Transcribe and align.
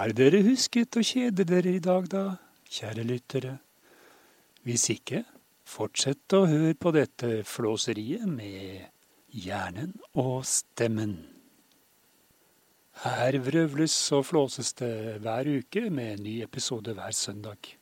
Har 0.00 0.14
dere 0.16 0.38
husket 0.46 0.96
å 0.96 1.02
kjede 1.04 1.44
dere 1.44 1.74
i 1.76 1.80
dag, 1.84 2.06
da, 2.08 2.22
kjære 2.72 3.02
lyttere? 3.04 3.50
Hvis 4.64 4.86
ikke, 4.94 5.18
fortsett 5.68 6.32
å 6.38 6.46
høre 6.48 6.72
på 6.80 6.92
dette 6.96 7.42
flåseriet 7.44 8.24
med 8.24 8.86
hjernen 9.44 9.92
og 10.22 10.46
stemmen. 10.48 11.12
Her 13.02 13.36
vrøvles 13.44 13.98
og 14.16 14.24
flåses 14.30 14.72
det 14.80 15.20
hver 15.20 15.52
uke 15.60 15.84
med 15.92 16.14
en 16.14 16.24
ny 16.30 16.38
episode 16.48 16.96
hver 16.96 17.12
søndag. 17.12 17.74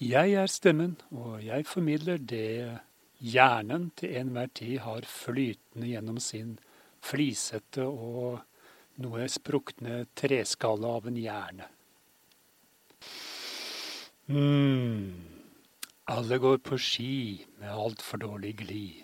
Jeg 0.00 0.32
er 0.32 0.48
stemmen, 0.48 0.96
og 1.12 1.44
jeg 1.44 1.68
formidler 1.68 2.24
det 2.24 2.72
hjernen 3.20 3.90
til 4.00 4.16
enhver 4.24 4.48
tid 4.48 4.78
har 4.88 5.04
flytende 5.04 5.92
gjennom 5.92 6.24
sin 6.24 6.56
flisete 7.04 7.84
og 7.84 8.40
noe 9.02 9.28
sprukne 9.28 10.04
treskalle 10.16 10.88
av 10.98 11.08
en 11.08 11.18
hjerne. 11.20 11.68
mm. 14.26 15.32
Alle 16.06 16.38
går 16.38 16.58
på 16.62 16.78
ski 16.78 17.44
med 17.58 17.70
altfor 17.70 18.20
dårlig 18.22 18.52
glid. 18.60 19.02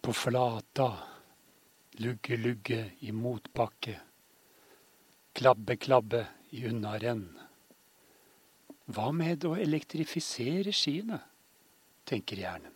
På 0.00 0.12
flata, 0.16 0.86
lugge, 2.00 2.36
lugge 2.36 2.78
i 3.00 3.12
motbakke. 3.12 3.98
Klabbe, 5.36 5.76
klabbe 5.76 6.22
i 6.56 6.64
unnarenn. 6.70 7.26
Hva 8.86 9.10
med 9.12 9.44
å 9.44 9.56
elektrifisere 9.60 10.72
skiene, 10.72 11.18
tenker 12.08 12.40
hjernen. 12.40 12.75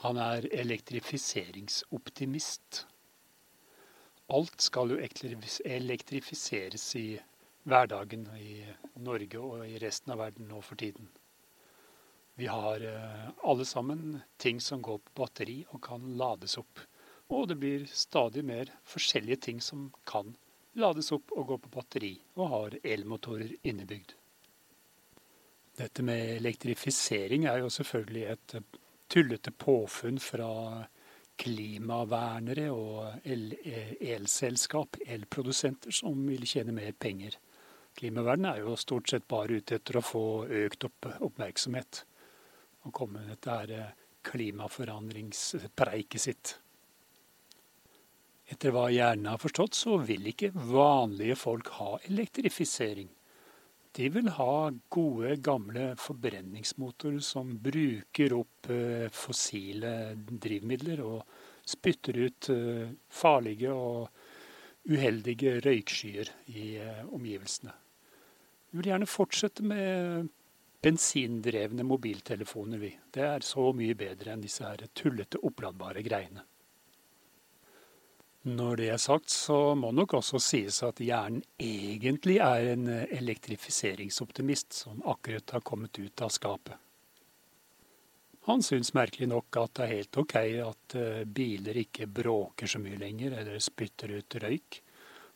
Han 0.00 0.16
er 0.16 0.46
elektrifiseringsoptimist. 0.56 2.86
Alt 4.32 4.64
skal 4.64 4.94
jo 4.94 5.00
elektrifiseres 5.00 6.86
i 6.96 7.20
hverdagen 7.68 8.24
i 8.40 8.64
Norge 9.04 9.38
og 9.42 9.66
i 9.68 9.76
resten 9.82 10.12
av 10.14 10.22
verden 10.22 10.48
nå 10.48 10.60
for 10.64 10.80
tiden. 10.80 11.04
Vi 12.40 12.46
har 12.48 12.80
eh, 12.80 13.28
alle 13.44 13.66
sammen 13.68 14.24
ting 14.40 14.56
som 14.64 14.80
går 14.80 15.04
på 15.04 15.12
batteri 15.20 15.68
og 15.68 15.84
kan 15.84 16.16
lades 16.16 16.56
opp. 16.56 16.80
Og 17.28 17.44
det 17.50 17.60
blir 17.60 17.84
stadig 17.92 18.40
mer 18.48 18.72
forskjellige 18.88 19.44
ting 19.50 19.60
som 19.60 19.92
kan 20.08 20.32
lades 20.80 21.12
opp 21.12 21.28
og 21.36 21.44
gå 21.50 21.58
på 21.60 21.68
batteri, 21.76 22.14
og 22.40 22.48
har 22.54 22.78
elmotorer 22.80 23.52
innebygd. 23.60 24.16
Dette 25.76 26.00
med 26.02 26.38
elektrifisering 26.38 27.44
er 27.50 27.58
jo 27.60 27.68
selvfølgelig 27.72 28.24
et 28.32 28.54
tullete 29.10 29.50
påfunn 29.50 30.20
fra 30.22 30.50
klimavernere 31.40 32.68
og 32.70 33.24
el 33.24 33.54
elselskap, 33.64 35.00
elprodusenter, 35.06 35.94
som 35.94 36.26
vil 36.28 36.46
tjene 36.48 36.74
mer 36.76 36.92
penger. 36.92 37.38
Klimavern 37.96 38.44
er 38.52 38.60
jo 38.62 38.76
stort 38.78 39.10
sett 39.10 39.26
bare 39.28 39.58
ute 39.58 39.74
etter 39.80 39.98
å 39.98 40.04
få 40.04 40.24
økt 40.64 40.84
opp 40.86 41.06
oppmerksomhet. 41.18 42.04
Og 42.86 42.94
komme 42.96 43.20
med 43.20 43.28
dette 43.34 43.76
eh, 43.76 43.94
klimaforandringspreiket 44.24 46.22
sitt. 46.22 46.58
Etter 48.50 48.72
hva 48.74 48.88
hjernen 48.90 49.30
har 49.30 49.40
forstått, 49.40 49.74
så 49.78 49.98
vil 50.02 50.26
ikke 50.32 50.52
vanlige 50.54 51.36
folk 51.38 51.68
ha 51.78 51.98
elektrifisering. 52.08 53.10
De 53.96 54.08
vil 54.14 54.28
ha 54.36 54.70
gode, 54.88 55.36
gamle 55.42 55.94
forbrenningsmotorer 55.98 57.22
som 57.26 57.56
bruker 57.58 58.34
opp 58.36 58.70
eh, 58.70 59.08
fossile 59.10 60.14
drivmidler 60.14 61.02
og 61.02 61.24
spytter 61.66 62.20
ut 62.22 62.50
eh, 62.54 62.92
farlige 63.10 63.72
og 63.74 64.06
uheldige 64.90 65.56
røykskyer 65.64 66.30
i 66.54 66.66
eh, 66.78 67.02
omgivelsene. 67.10 67.74
Vi 68.70 68.78
vil 68.78 68.92
gjerne 68.92 69.10
fortsette 69.10 69.66
med 69.66 70.30
bensindrevne 70.80 71.84
mobiltelefoner, 71.84 72.78
vi. 72.78 72.92
Det 73.10 73.26
er 73.26 73.44
så 73.44 73.72
mye 73.76 73.98
bedre 73.98 74.36
enn 74.36 74.46
disse 74.46 74.64
her 74.64 74.86
tullete 74.94 75.42
oppladbare 75.42 76.06
greiene. 76.06 76.46
Når 78.48 78.76
det 78.80 78.86
er 78.88 79.00
sagt, 79.00 79.28
så 79.28 79.74
må 79.76 79.90
nok 79.92 80.14
også 80.16 80.38
sies 80.40 80.78
at 80.86 81.02
hjernen 81.04 81.42
egentlig 81.60 82.38
er 82.40 82.70
en 82.72 82.86
elektrifiseringsoptimist 82.88 84.78
som 84.78 85.02
akkurat 85.04 85.52
har 85.52 85.60
kommet 85.60 86.00
ut 86.00 86.22
av 86.24 86.32
skapet. 86.32 86.78
Han 88.48 88.64
syns 88.64 88.94
merkelig 88.96 89.28
nok 89.28 89.60
at 89.60 89.74
det 89.76 89.84
er 89.84 89.92
helt 89.92 90.18
ok 90.22 90.34
at 90.64 90.96
eh, 90.96 91.24
biler 91.28 91.82
ikke 91.82 92.08
bråker 92.08 92.70
så 92.70 92.80
mye 92.80 92.96
lenger, 92.96 93.36
eller 93.42 93.60
spytter 93.60 94.16
ut 94.16 94.38
røyk 94.40 94.80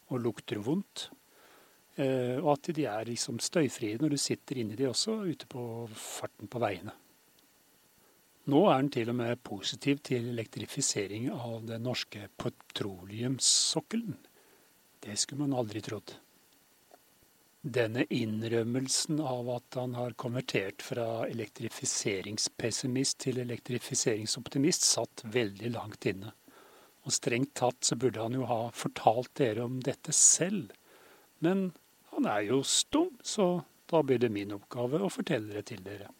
og 0.08 0.24
lukter 0.24 0.64
vondt. 0.64 1.10
Eh, 2.00 2.40
og 2.40 2.54
at 2.56 2.72
de 2.74 2.88
er 2.88 3.10
liksom 3.10 3.36
støyfrie 3.44 4.00
når 4.00 4.16
du 4.16 4.18
sitter 4.18 4.62
inni 4.62 4.80
de 4.80 4.88
også, 4.88 5.20
ute 5.28 5.46
på 5.50 5.84
farten 5.92 6.48
på 6.48 6.62
veiene. 6.64 6.96
Nå 8.44 8.58
er 8.68 8.74
han 8.76 8.90
til 8.92 9.08
og 9.08 9.16
med 9.16 9.40
positiv 9.40 10.02
til 10.04 10.26
elektrifisering 10.34 11.30
av 11.32 11.62
den 11.64 11.86
norske 11.86 12.26
petroleumssokkelen. 12.36 14.18
Det 15.00 15.16
skulle 15.16 15.46
man 15.46 15.56
aldri 15.56 15.80
trodd. 15.84 16.12
Denne 17.64 18.04
innrømmelsen 18.12 19.22
av 19.24 19.48
at 19.54 19.78
han 19.80 19.94
har 19.96 20.12
konvertert 20.20 20.84
fra 20.84 21.24
elektrifiseringspessimist 21.24 23.22
til 23.24 23.40
elektrifiseringsoptimist, 23.40 24.84
satt 24.84 25.24
veldig 25.24 25.70
langt 25.72 26.04
inne. 26.10 26.34
Og 27.08 27.16
strengt 27.16 27.54
tatt 27.56 27.80
så 27.88 27.96
burde 27.96 28.20
han 28.20 28.36
jo 28.36 28.44
ha 28.50 28.66
fortalt 28.76 29.32
dere 29.40 29.64
om 29.64 29.78
dette 29.80 30.12
selv. 30.12 30.76
Men 31.40 31.70
han 32.12 32.28
er 32.28 32.44
jo 32.50 32.60
stum, 32.68 33.16
så 33.24 33.64
da 33.88 34.04
blir 34.04 34.20
det 34.20 34.32
min 34.36 34.52
oppgave 34.58 35.00
å 35.00 35.08
fortelle 35.12 35.56
det 35.56 35.64
til 35.72 35.80
dere. 35.88 36.12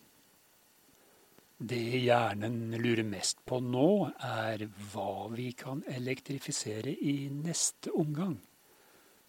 Det 1.56 1.76
hjernen 2.03 2.72
lurer 2.82 3.06
mest 3.06 3.44
på 3.47 3.60
nå, 3.62 4.10
er 4.19 4.65
hva 4.91 5.28
vi 5.31 5.53
kan 5.54 5.84
elektrifisere 5.87 6.91
i 6.91 7.28
neste 7.31 7.92
omgang. 7.94 8.34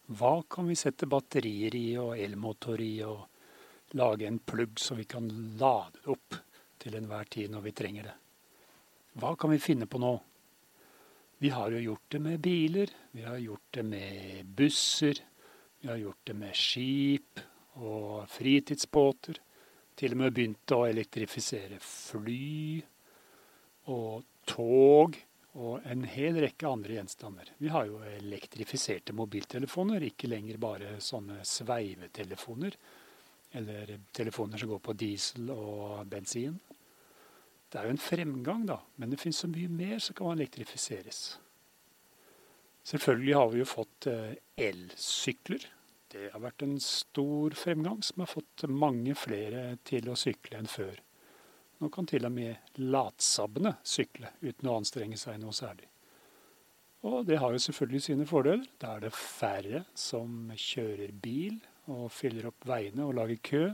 Hva 0.10 0.40
kan 0.50 0.66
vi 0.66 0.78
sette 0.80 1.06
batterier 1.06 1.78
i 1.78 1.86
og 2.02 2.18
elmotor 2.18 2.82
i, 2.82 2.96
og 3.06 3.94
lage 4.02 4.26
en 4.26 4.42
plugg 4.42 4.82
så 4.82 4.98
vi 4.98 5.06
kan 5.06 5.30
lade 5.62 6.00
det 6.00 6.16
opp 6.16 6.40
til 6.82 6.98
enhver 6.98 7.30
tid 7.30 7.54
når 7.54 7.68
vi 7.68 7.78
trenger 7.78 8.10
det? 8.10 8.18
Hva 9.22 9.36
kan 9.38 9.54
vi 9.54 9.62
finne 9.62 9.86
på 9.86 10.02
nå? 10.02 10.16
Vi 11.46 11.54
har 11.54 11.78
jo 11.78 11.86
gjort 11.92 12.10
det 12.10 12.26
med 12.26 12.42
biler, 12.42 12.90
vi 13.14 13.22
har 13.22 13.38
gjort 13.38 13.70
det 13.78 13.86
med 13.86 14.46
busser, 14.58 15.22
vi 15.78 15.94
har 15.94 16.02
gjort 16.02 16.26
det 16.26 16.42
med 16.42 16.58
skip 16.58 17.46
og 17.78 18.26
fritidsbåter. 18.34 19.38
Til 19.96 20.16
og 20.16 20.20
med 20.20 20.36
begynt 20.36 20.74
å 20.76 20.84
elektrifisere 20.90 21.80
fly 21.80 22.82
og 23.94 24.26
tog 24.50 25.16
og 25.56 25.86
en 25.88 26.04
hel 26.10 26.36
rekke 26.44 26.68
andre 26.68 26.98
gjenstander. 26.98 27.54
Vi 27.64 27.70
har 27.72 27.88
jo 27.88 28.02
elektrifiserte 28.04 29.16
mobiltelefoner, 29.16 30.04
ikke 30.04 30.28
lenger 30.28 30.60
bare 30.60 30.98
sånne 31.00 31.40
sveivetelefoner. 31.48 32.76
Eller 33.56 33.94
telefoner 34.12 34.60
som 34.60 34.74
går 34.74 34.82
på 34.84 34.98
diesel 35.00 35.48
og 35.54 36.04
bensin. 36.12 36.58
Det 37.72 37.80
er 37.80 37.88
jo 37.88 37.96
en 37.96 38.04
fremgang, 38.04 38.66
da, 38.68 38.82
men 39.00 39.12
det 39.12 39.22
finnes 39.22 39.40
så 39.46 39.48
mye 39.52 39.72
mer 39.72 40.02
som 40.04 40.18
kan 40.18 40.36
elektrifiseres. 40.36 41.22
Selvfølgelig 42.86 43.36
har 43.40 43.50
vi 43.54 43.62
jo 43.64 43.70
fått 43.70 44.08
eh, 44.12 44.36
elsykler. 44.68 45.64
Det 46.16 46.30
har 46.32 46.40
vært 46.40 46.64
en 46.64 46.78
stor 46.80 47.52
fremgang 47.60 48.00
som 48.06 48.22
har 48.24 48.30
fått 48.32 48.64
mange 48.72 49.12
flere 49.20 49.74
til 49.84 50.08
å 50.08 50.14
sykle 50.16 50.62
enn 50.62 50.70
før. 50.72 51.02
Nå 51.84 51.90
kan 51.92 52.08
til 52.08 52.24
og 52.24 52.32
med 52.32 52.78
latsabbene 52.80 53.74
sykle 53.84 54.30
uten 54.40 54.70
å 54.72 54.78
anstrenge 54.80 55.20
seg 55.20 55.42
noe 55.42 55.52
særlig. 55.56 55.90
Og 57.06 57.26
det 57.28 57.42
har 57.42 57.52
jo 57.52 57.60
selvfølgelig 57.66 58.02
sine 58.06 58.28
fordeler. 58.30 58.64
Da 58.80 58.94
er 58.96 59.04
det 59.04 59.12
færre 59.12 59.82
som 59.92 60.54
kjører 60.56 61.12
bil 61.12 61.58
og 61.92 62.08
fyller 62.16 62.48
opp 62.48 62.64
veiene 62.70 63.04
og 63.04 63.18
lager 63.20 63.42
kø. 63.50 63.66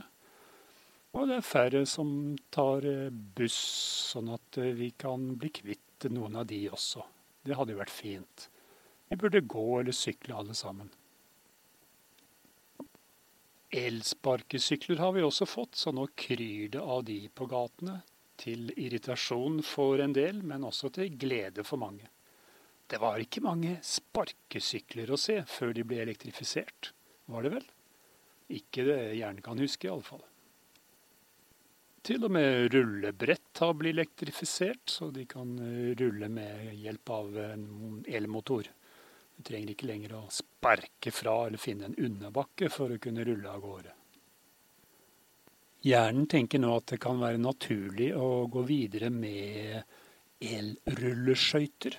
Og 1.14 1.30
det 1.30 1.38
er 1.38 1.46
færre 1.46 1.84
som 1.86 2.10
tar 2.50 2.88
eh, 2.88 3.12
buss, 3.12 3.60
sånn 4.16 4.32
at 4.34 4.58
eh, 4.58 4.74
vi 4.74 4.90
kan 4.98 5.30
bli 5.38 5.52
kvitt 5.62 6.08
noen 6.10 6.40
av 6.42 6.50
de 6.50 6.64
også. 6.74 7.06
Det 7.46 7.54
hadde 7.54 7.76
jo 7.76 7.80
vært 7.84 7.94
fint. 7.94 8.48
Vi 9.06 9.20
burde 9.20 9.44
gå 9.46 9.68
eller 9.78 9.94
sykle 9.94 10.34
alle 10.42 10.58
sammen. 10.58 10.90
Elsparkesykler 13.72 15.00
har 15.00 15.14
vi 15.16 15.22
også 15.24 15.46
fått, 15.48 15.78
så 15.80 15.92
nå 15.96 16.04
kryr 16.18 16.74
det 16.74 16.80
av 16.80 17.06
de 17.08 17.22
på 17.32 17.46
gatene. 17.48 18.02
Til 18.42 18.72
irritasjon 18.76 19.60
for 19.64 20.00
en 20.02 20.12
del, 20.16 20.42
men 20.44 20.66
også 20.66 20.90
til 20.92 21.14
glede 21.20 21.64
for 21.64 21.80
mange. 21.80 22.08
Det 22.90 22.98
var 23.00 23.22
ikke 23.22 23.44
mange 23.44 23.78
sparkesykler 23.86 25.12
å 25.12 25.20
se 25.20 25.38
før 25.48 25.72
de 25.76 25.84
ble 25.88 26.02
elektrifisert, 26.02 26.90
var 27.32 27.46
det 27.46 27.54
vel? 27.54 27.64
Ikke 28.52 28.84
det 28.84 28.98
hjernen 29.16 29.40
kan 29.44 29.60
huske, 29.62 29.88
iallfall. 29.88 30.24
Til 32.02 32.26
og 32.26 32.32
med 32.34 32.74
rullebrett 32.74 33.62
har 33.62 33.76
blitt 33.78 33.94
elektrifisert, 33.94 34.90
så 34.90 35.08
de 35.14 35.24
kan 35.30 35.54
rulle 36.00 36.28
med 36.28 36.72
hjelp 36.82 37.12
av 37.14 37.36
en 37.46 37.66
elmotor. 38.10 38.68
Trenger 39.42 39.74
ikke 39.74 39.88
lenger 39.88 40.14
å 40.18 40.22
sparke 40.32 41.10
fra 41.14 41.34
eller 41.46 41.60
finne 41.60 41.88
en 41.88 41.98
unnabakke 41.98 42.70
for 42.72 42.94
å 42.94 43.00
kunne 43.02 43.24
rulle 43.26 43.50
av 43.50 43.62
gårde. 43.64 43.94
Hjernen 45.82 46.28
tenker 46.30 46.62
nå 46.62 46.76
at 46.78 46.92
det 46.92 47.00
kan 47.02 47.18
være 47.18 47.40
naturlig 47.42 48.12
å 48.14 48.46
gå 48.50 48.62
videre 48.68 49.08
med 49.10 49.82
elrulleskøyter. 50.42 51.96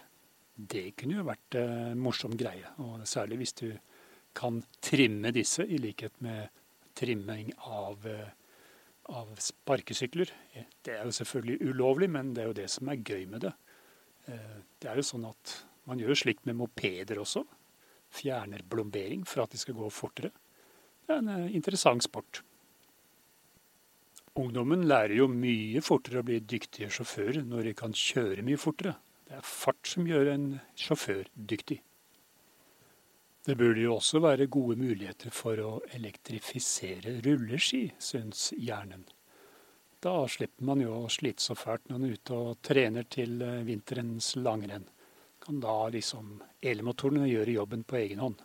Det 0.55 0.85
kunne 0.95 1.17
jo 1.17 1.25
vært 1.27 1.57
en 1.59 1.99
morsom 1.99 2.37
greie, 2.39 2.69
og 2.79 3.03
særlig 3.09 3.41
hvis 3.41 3.57
du 3.59 3.67
kan 4.37 4.61
trimme 4.83 5.33
disse, 5.35 5.65
i 5.65 5.81
likhet 5.81 6.15
med 6.23 6.47
trimming 6.95 7.51
av, 7.67 8.07
av 9.11 9.35
sparkesykler. 9.41 10.31
Det 10.85 10.95
er 10.95 11.03
jo 11.03 11.17
selvfølgelig 11.19 11.73
ulovlig, 11.73 12.09
men 12.15 12.31
det 12.33 12.43
er 12.43 12.49
jo 12.51 12.57
det 12.61 12.69
som 12.71 12.89
er 12.89 13.03
gøy 13.03 13.27
med 13.29 13.47
det. 13.49 13.53
Eh, 14.31 14.57
det 14.79 14.89
er 14.89 14.99
jo 14.99 15.05
sånn 15.05 15.27
at 15.27 15.57
man 15.89 15.99
gjør 15.99 16.17
slikt 16.17 16.47
med 16.47 16.57
mopeder 16.59 17.19
også. 17.21 17.43
Fjerner 18.13 18.63
blombering 18.69 19.23
for 19.27 19.43
at 19.43 19.53
de 19.53 19.61
skal 19.61 19.77
gå 19.77 19.89
fortere. 19.91 20.31
Det 21.03 21.15
er 21.15 21.23
en 21.23 21.31
eh, 21.33 21.55
interessant 21.55 22.05
sport. 22.05 22.43
Ungdommen 24.39 24.87
lærer 24.89 25.13
jo 25.19 25.27
mye 25.29 25.81
fortere 25.85 26.23
å 26.23 26.25
bli 26.25 26.39
dyktige 26.41 26.89
sjåfører 26.93 27.43
når 27.45 27.67
de 27.69 27.73
kan 27.77 27.93
kjøre 27.93 28.45
mye 28.45 28.57
fortere. 28.57 28.95
Det 29.27 29.35
er 29.37 29.45
fart 29.45 29.89
som 29.89 30.07
gjør 30.09 30.31
en 30.31 30.47
sjåfør 30.79 31.27
dyktig. 31.35 31.81
Det 33.43 33.57
burde 33.59 33.83
jo 33.83 33.97
også 33.97 34.21
være 34.23 34.47
gode 34.47 34.77
muligheter 34.79 35.33
for 35.35 35.59
å 35.59 35.71
elektrifisere 35.91 37.17
rulleski, 37.25 37.89
syns 37.99 38.53
hjernen. 38.55 39.03
Da 40.03 40.15
slipper 40.31 40.65
man 40.67 40.81
jo 40.83 40.95
å 41.03 41.11
slite 41.11 41.43
så 41.43 41.55
fælt 41.55 41.89
når 41.89 41.97
man 41.97 42.07
er 42.07 42.15
ute 42.17 42.39
og 42.39 42.61
trener 42.63 43.05
til 43.11 43.37
eh, 43.43 43.61
vinterens 43.67 44.33
langrenn. 44.39 44.87
Kan 45.43 45.59
da 45.63 45.89
liksom 45.91 46.37
elmotorene 46.63 47.27
gjøre 47.27 47.57
jobben 47.57 47.83
på 47.83 47.97
egen 47.99 48.19
hånd. 48.23 48.39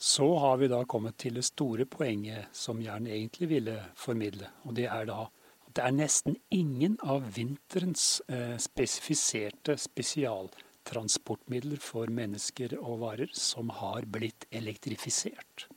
Så 0.00 0.38
har 0.40 0.56
vi 0.56 0.70
da 0.72 0.78
kommet 0.88 1.18
til 1.20 1.34
det 1.36 1.44
store 1.44 1.84
poenget 1.84 2.48
som 2.56 2.80
Jern 2.80 3.04
egentlig 3.06 3.48
ville 3.50 3.74
formidle. 4.00 4.48
Og 4.64 4.74
det 4.78 4.86
er 4.88 5.04
da 5.10 5.26
at 5.26 5.74
det 5.76 5.82
er 5.84 5.92
nesten 5.92 6.38
ingen 6.48 6.96
av 7.04 7.28
vinterens 7.36 8.22
eh, 8.32 8.56
spesifiserte 8.56 9.76
spesialtransportmidler 9.78 11.78
for 11.84 12.08
mennesker 12.08 12.78
og 12.80 13.00
varer 13.04 13.28
som 13.36 13.68
har 13.82 14.08
blitt 14.08 14.48
elektrifisert. 14.50 15.68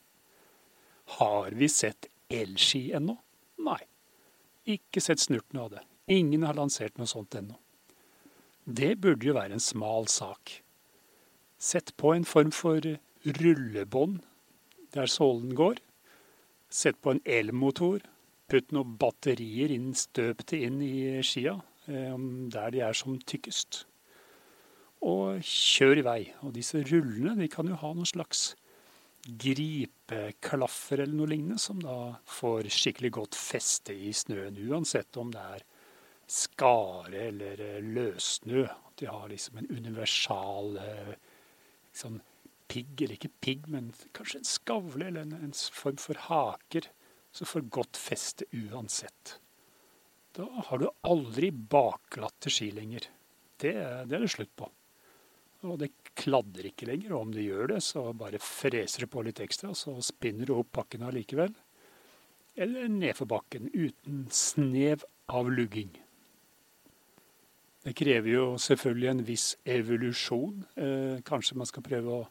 Har 1.19 1.51
vi 1.51 1.69
sett 1.69 2.07
elski 2.31 2.93
ennå? 2.95 3.17
Nei. 3.67 3.83
Ikke 4.63 5.03
sett 5.03 5.19
snurten 5.19 5.59
av 5.59 5.75
det. 5.75 5.83
Ingen 6.07 6.47
har 6.47 6.55
lansert 6.55 6.95
noe 6.97 7.11
sånt 7.11 7.35
ennå. 7.35 7.59
Det 8.65 8.95
burde 9.01 9.27
jo 9.27 9.35
være 9.35 9.57
en 9.57 9.63
smal 9.63 10.07
sak. 10.07 10.61
Sett 11.59 11.91
på 11.99 12.13
en 12.15 12.25
form 12.25 12.51
for 12.55 12.79
rullebånd 13.25 14.21
der 14.95 15.09
sålen 15.09 15.55
går. 15.55 15.81
Sett 16.69 17.01
på 17.01 17.11
en 17.11 17.21
elmotor. 17.25 17.99
Putt 18.47 18.71
noen 18.75 18.97
batterier 18.99 19.71
inn, 19.71 19.93
støpte 19.95 20.59
inn 20.59 20.81
i 20.83 21.21
skia 21.25 21.57
eh, 21.87 22.15
der 22.53 22.73
de 22.75 22.83
er 22.85 22.95
som 22.95 23.17
tykkest. 23.19 23.85
Og 25.03 25.43
kjør 25.43 25.99
i 25.99 26.05
vei. 26.07 26.19
Og 26.43 26.53
disse 26.55 26.83
rullene 26.87 27.35
de 27.39 27.49
kan 27.51 27.67
jo 27.67 27.79
ha 27.79 27.93
noen 27.95 28.07
slags 28.07 28.53
gripeklaffer 29.23 31.03
eller 31.03 31.15
noe 31.15 31.31
lignende, 31.31 31.59
som 31.59 31.79
da 31.79 32.15
får 32.27 32.67
skikkelig 32.71 33.13
godt 33.19 33.39
feste 33.39 33.95
i 33.95 34.11
snøen, 34.15 34.59
uansett 34.67 35.15
om 35.19 35.31
det 35.31 35.43
er 35.57 35.63
skare 36.29 37.27
eller 37.29 37.61
eh, 37.61 37.79
løssnø. 37.83 38.65
At 38.67 38.97
de 39.01 39.09
har 39.09 39.29
liksom 39.31 39.57
en 39.61 39.69
universal 39.71 40.77
liksom, 40.77 42.19
pigg, 42.67 42.93
eller 43.01 43.17
ikke 43.17 43.33
pigg, 43.43 43.69
men 43.71 43.93
kanskje 44.17 44.41
en 44.41 44.49
skavle 44.49 45.07
eller 45.07 45.25
en, 45.27 45.37
en 45.49 45.55
form 45.73 45.99
for 46.01 46.19
haker 46.29 46.89
som 47.33 47.49
får 47.49 47.65
godt 47.73 47.97
feste 47.97 48.45
uansett. 48.53 49.39
Da 50.33 50.45
har 50.69 50.81
du 50.81 50.87
aldri 51.05 51.51
bakglatte 51.51 52.49
ski 52.53 52.71
lenger. 52.73 53.05
Det, 53.61 53.73
det, 53.73 54.15
er 54.17 54.23
det 54.23 54.31
slutt 54.33 54.53
på. 54.57 54.69
Og 55.63 55.77
det 55.79 55.93
kladder 56.19 56.67
ikke 56.67 56.89
lenger, 56.89 57.13
og 57.13 57.27
om 57.27 57.35
det 57.35 57.45
gjør 57.45 57.75
det, 57.75 57.79
så 57.85 58.07
bare 58.17 58.41
freser 58.41 59.05
du 59.05 59.11
på 59.13 59.23
litt 59.25 59.39
ekstra, 59.43 59.71
så 59.77 59.95
spinner 60.03 60.49
du 60.49 60.57
opp 60.57 60.73
bakken 60.75 61.05
allikevel. 61.07 61.53
Eller 62.59 62.89
nedfor 62.91 63.29
bakken, 63.29 63.69
uten 63.73 64.25
snev 64.33 65.05
av 65.31 65.49
lugging. 65.49 65.93
Det 67.83 67.93
krever 67.99 68.31
jo 68.31 68.45
selvfølgelig 68.61 69.09
en 69.11 69.25
viss 69.27 69.47
evolusjon. 69.67 70.63
Eh, 70.79 71.19
kanskje 71.27 71.57
man 71.59 71.67
skal 71.67 71.83
prøve 71.83 72.15
å 72.15 72.23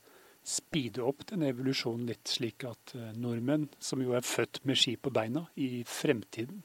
speede 0.42 1.04
opp 1.04 1.26
den 1.28 1.44
evolusjonen 1.46 2.08
litt, 2.08 2.24
slik 2.28 2.64
at 2.64 2.94
eh, 2.96 3.12
nordmenn, 3.20 3.68
som 3.78 4.00
jo 4.02 4.16
er 4.16 4.24
født 4.24 4.62
med 4.64 4.80
ski 4.80 4.96
på 4.96 5.12
beina, 5.12 5.44
i 5.60 5.84
fremtiden 5.86 6.62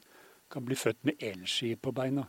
kan 0.48 0.64
bli 0.64 0.78
født 0.78 1.04
med 1.04 1.20
elski 1.20 1.74
på 1.76 1.92
beina. 1.92 2.24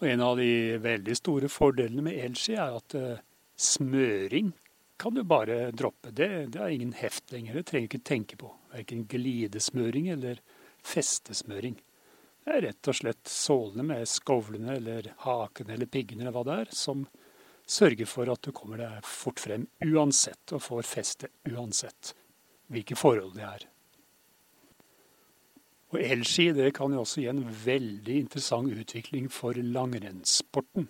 Og 0.00 0.08
En 0.08 0.20
av 0.24 0.38
de 0.40 0.78
veldig 0.80 1.16
store 1.16 1.48
fordelene 1.52 2.02
med 2.02 2.18
elski 2.18 2.56
er 2.56 2.78
at 2.78 2.96
uh, 2.96 3.20
smøring 3.54 4.54
kan 5.00 5.14
du 5.14 5.22
bare 5.24 5.70
droppe. 5.76 6.10
Det, 6.10 6.52
det 6.52 6.60
er 6.60 6.72
ingen 6.72 6.94
heft 6.96 7.32
lenger. 7.32 7.60
Det 7.60 7.66
trenger 7.68 7.86
du 7.86 7.94
ikke 7.94 8.08
tenke 8.08 8.38
på. 8.40 8.50
Verken 8.72 9.06
glidesmøring 9.08 10.08
eller 10.12 10.40
festesmøring. 10.84 11.78
Det 12.44 12.54
er 12.56 12.64
rett 12.64 12.88
og 12.88 12.96
slett 12.96 13.28
sålene 13.30 13.84
med 13.90 14.08
skovlene 14.08 14.78
eller 14.78 15.10
hakene 15.26 15.74
eller 15.76 15.90
piggene 15.90 16.24
eller 16.24 16.34
hva 16.34 16.44
det 16.48 16.56
er, 16.62 16.70
som 16.74 17.04
sørger 17.70 18.08
for 18.08 18.30
at 18.32 18.42
du 18.42 18.54
kommer 18.56 18.80
deg 18.80 19.04
fort 19.06 19.42
frem 19.42 19.66
uansett, 19.84 20.42
og 20.56 20.64
får 20.64 20.88
feste 20.88 21.30
uansett 21.50 22.14
hvilke 22.70 22.96
forhold 22.98 23.36
det 23.36 23.44
er. 23.46 23.66
Og 25.90 25.98
elski 26.00 26.52
det 26.54 26.70
kan 26.76 26.92
jo 26.94 27.02
også 27.02 27.22
gi 27.24 27.28
en 27.30 27.42
veldig 27.64 28.16
interessant 28.24 28.70
utvikling 28.70 29.26
for 29.32 29.58
langrennssporten. 29.58 30.86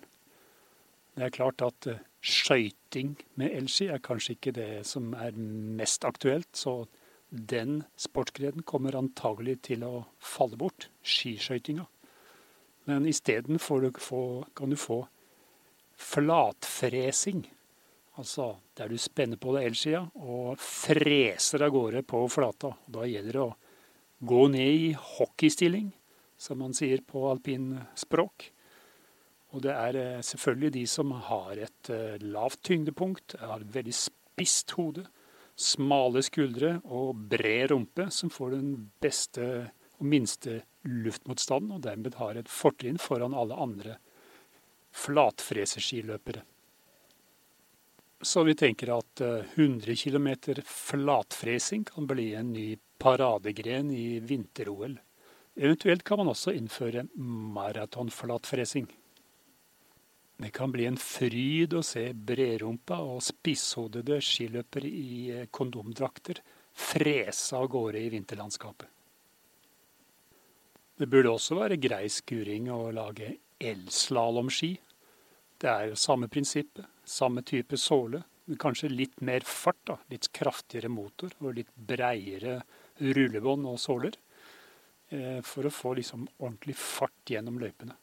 Det 1.17 1.25
er 1.25 1.33
klart 1.33 1.63
at 1.65 1.89
uh, 1.89 2.01
skøyting 2.21 3.15
med 3.35 3.55
elski 3.57 3.89
er 3.91 4.03
kanskje 4.03 4.37
ikke 4.37 4.53
det 4.55 4.69
som 4.87 5.11
er 5.17 5.35
mest 5.35 6.05
aktuelt, 6.07 6.49
så 6.53 6.83
den 7.31 7.83
sportsgrenen 7.95 8.65
kommer 8.67 8.97
antagelig 8.99 9.61
til 9.69 9.85
å 9.87 10.03
falle 10.19 10.59
bort, 10.59 10.89
skiskøytinga. 10.99 11.85
Men 12.89 13.07
isteden 13.07 13.59
kan 13.61 14.69
du 14.69 14.75
få 14.75 14.99
flatfresing. 15.95 17.45
Altså 18.19 18.57
der 18.75 18.91
du 18.91 18.97
spenner 18.99 19.39
på 19.39 19.53
deg 19.55 19.69
elskia 19.69 20.01
og 20.19 20.59
freser 20.59 21.63
av 21.63 21.71
gårde 21.71 22.03
på 22.03 22.25
flata. 22.27 22.73
Da 22.83 23.07
gjelder 23.07 23.37
det 23.37 23.45
å 23.45 23.55
gå 24.27 24.47
ned 24.51 24.81
i 24.81 24.91
hockeystilling, 24.93 25.91
som 26.37 26.59
man 26.59 26.75
sier 26.75 26.99
på 27.07 27.23
alpinspråk. 27.31 28.49
Og 29.55 29.63
det 29.63 29.71
er 29.71 29.97
eh, 29.99 30.25
selvfølgelig 30.25 30.73
de 30.75 30.83
som 30.87 31.15
har 31.27 31.63
et 31.63 31.89
eh, 31.91 32.21
lavt 32.23 32.61
tyngdepunkt, 32.67 33.35
har 33.39 33.63
et 33.63 33.73
veldig 33.73 33.95
spisst 33.95 34.75
hode, 34.77 35.05
smale 35.61 36.23
skuldre 36.25 36.77
og 36.89 37.15
bred 37.31 37.71
rumpe, 37.71 38.09
som 38.11 38.31
får 38.33 38.55
den 38.57 38.71
beste 39.01 39.47
og 39.99 40.07
minste 40.09 40.61
luftmotstanden, 40.87 41.75
og 41.77 41.83
dermed 41.85 42.17
har 42.17 42.39
et 42.39 42.49
fortrinn 42.49 42.99
foran 43.01 43.37
alle 43.37 43.57
andre 43.57 43.97
flatfreseskiløpere. 44.97 46.41
Så 48.21 48.43
vi 48.45 48.53
tenker 48.57 48.91
at 48.93 49.21
100 49.21 49.91
eh, 49.91 49.97
km 49.97 50.27
flatfresing 50.67 51.87
kan 51.89 52.09
bli 52.09 52.33
en 52.37 52.51
ny 52.53 52.75
paradegren 53.01 53.89
i 53.93 54.19
vinter-OL. 54.19 54.99
Eventuelt 55.57 56.03
kan 56.05 56.21
man 56.21 56.29
også 56.31 56.53
innføre 56.53 57.07
maratonflatfresing. 57.17 58.85
Det 60.41 60.49
kan 60.49 60.71
bli 60.73 60.87
en 60.89 60.97
fryd 60.97 61.75
å 61.77 61.83
se 61.85 62.07
bredrumpa 62.17 62.97
og 63.05 63.19
spisshodede 63.21 64.17
skiløpere 64.25 64.89
i 64.89 65.11
eh, 65.29 65.43
kondomdrakter 65.53 66.41
frese 66.73 67.59
av 67.59 67.67
gårde 67.69 68.01
i 68.01 68.09
vinterlandskapet. 68.09 68.87
Det 70.97 71.09
burde 71.09 71.35
også 71.35 71.59
være 71.59 71.77
grei 71.81 72.07
skuring 72.09 72.71
å 72.73 72.89
lage 72.93 73.35
elslalåmski. 73.61 74.71
Det 75.61 75.69
er 75.69 75.95
samme 75.97 76.29
prinsippet, 76.29 76.89
samme 77.05 77.45
type 77.45 77.77
såle. 77.77 78.23
Kanskje 78.61 78.89
litt 78.89 79.21
mer 79.21 79.45
fart, 79.45 79.83
da. 79.85 80.01
litt 80.09 80.31
kraftigere 80.33 80.89
motor 80.89 81.37
og 81.39 81.53
litt 81.59 81.69
breiere 81.75 82.63
rullebånd 82.97 83.69
og 83.69 83.77
såler. 83.81 84.17
Eh, 85.13 85.41
for 85.45 85.69
å 85.69 85.77
få 85.83 85.99
liksom 86.01 86.25
ordentlig 86.39 86.81
fart 86.81 87.29
gjennom 87.29 87.61
løypene. 87.61 88.00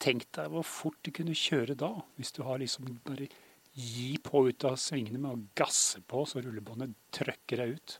Tenk 0.00 0.26
deg 0.36 0.48
hvor 0.52 0.64
fort 0.64 0.98
du 1.04 1.12
kunne 1.12 1.36
kjøre 1.36 1.76
da, 1.78 1.90
hvis 2.16 2.32
du 2.32 2.42
har 2.46 2.60
liksom 2.62 2.88
bare 3.04 3.28
gi 3.76 4.14
på 4.24 4.46
ut 4.48 4.64
av 4.64 4.78
svingene 4.80 5.20
med 5.20 5.30
å 5.34 5.42
gasse 5.58 6.00
på 6.08 6.24
så 6.26 6.40
rullebåndet 6.42 6.96
trøkker 7.14 7.60
deg 7.60 7.76
ut. 7.76 7.96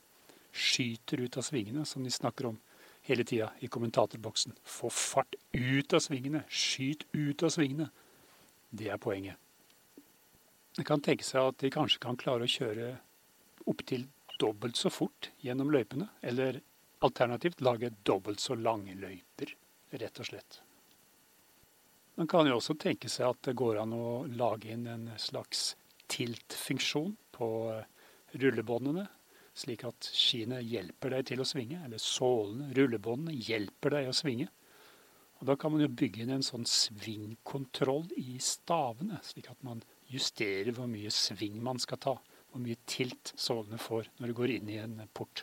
Skyter 0.51 1.21
ut 1.21 1.37
av 1.39 1.45
svingene, 1.47 1.85
som 1.87 2.03
de 2.03 2.11
snakker 2.11 2.49
om 2.49 2.57
hele 3.07 3.23
tida 3.23 3.51
i 3.59 3.69
kommentatorboksen. 3.71 4.57
Få 4.63 4.89
fart 4.89 5.37
ut 5.53 5.93
av 5.93 6.03
svingene. 6.03 6.43
Skyt 6.49 7.05
ut 7.13 7.43
av 7.43 7.53
svingene. 7.53 7.87
Det 8.69 8.89
er 8.91 8.99
poenget. 9.01 9.37
Det 10.75 10.85
kan 10.87 11.03
tenke 11.03 11.25
seg 11.27 11.51
at 11.51 11.61
de 11.61 11.71
kanskje 11.73 12.01
kan 12.03 12.19
klare 12.19 12.47
å 12.47 12.51
kjøre 12.51 12.95
opptil 13.69 14.07
dobbelt 14.41 14.79
så 14.79 14.89
fort 14.89 15.29
gjennom 15.43 15.71
løypene, 15.73 16.07
eller 16.21 16.61
alternativt 17.05 17.61
lage 17.61 17.91
dobbelt 18.07 18.41
så 18.41 18.55
lange 18.57 18.95
løyper, 18.97 19.53
rett 20.01 20.21
og 20.21 20.29
slett. 20.31 20.61
Man 22.21 22.27
kan 22.29 22.45
jo 22.45 22.59
også 22.59 22.75
tenke 22.77 23.09
seg 23.09 23.31
at 23.31 23.47
det 23.47 23.55
går 23.57 23.79
an 23.81 23.95
å 23.97 24.09
lage 24.37 24.69
inn 24.69 24.83
en 24.85 25.07
slags 25.17 25.71
tilt-funksjon 26.13 27.15
på 27.33 27.47
rullebåndene, 28.43 29.07
slik 29.57 29.87
at 29.89 30.05
skiene 30.13 30.59
hjelper 30.61 31.15
deg 31.15 31.31
til 31.31 31.41
å 31.41 31.47
svinge, 31.49 31.79
eller 31.81 31.97
sålene, 31.97 32.67
rullebåndene, 32.77 33.33
hjelper 33.47 33.95
deg 33.95 34.11
å 34.11 34.13
svinge. 34.13 34.51
Og 35.39 35.49
Da 35.49 35.55
kan 35.57 35.73
man 35.73 35.81
jo 35.81 35.89
bygge 35.89 36.21
inn 36.21 36.35
en 36.35 36.45
sånn 36.45 36.69
svingkontroll 36.69 38.13
i 38.21 38.37
stavene, 38.37 39.17
slik 39.25 39.49
at 39.49 39.65
man 39.65 39.81
justerer 40.13 40.77
hvor 40.77 40.93
mye 40.93 41.09
sving 41.09 41.57
man 41.57 41.81
skal 41.81 42.03
ta, 42.05 42.19
hvor 42.51 42.61
mye 42.61 42.77
tilt 42.85 43.33
sålene 43.33 43.81
får 43.81 44.13
når 44.19 44.29
du 44.29 44.37
går 44.43 44.59
inn 44.59 44.69
i 44.69 44.77
en 44.83 44.99
port. 45.09 45.41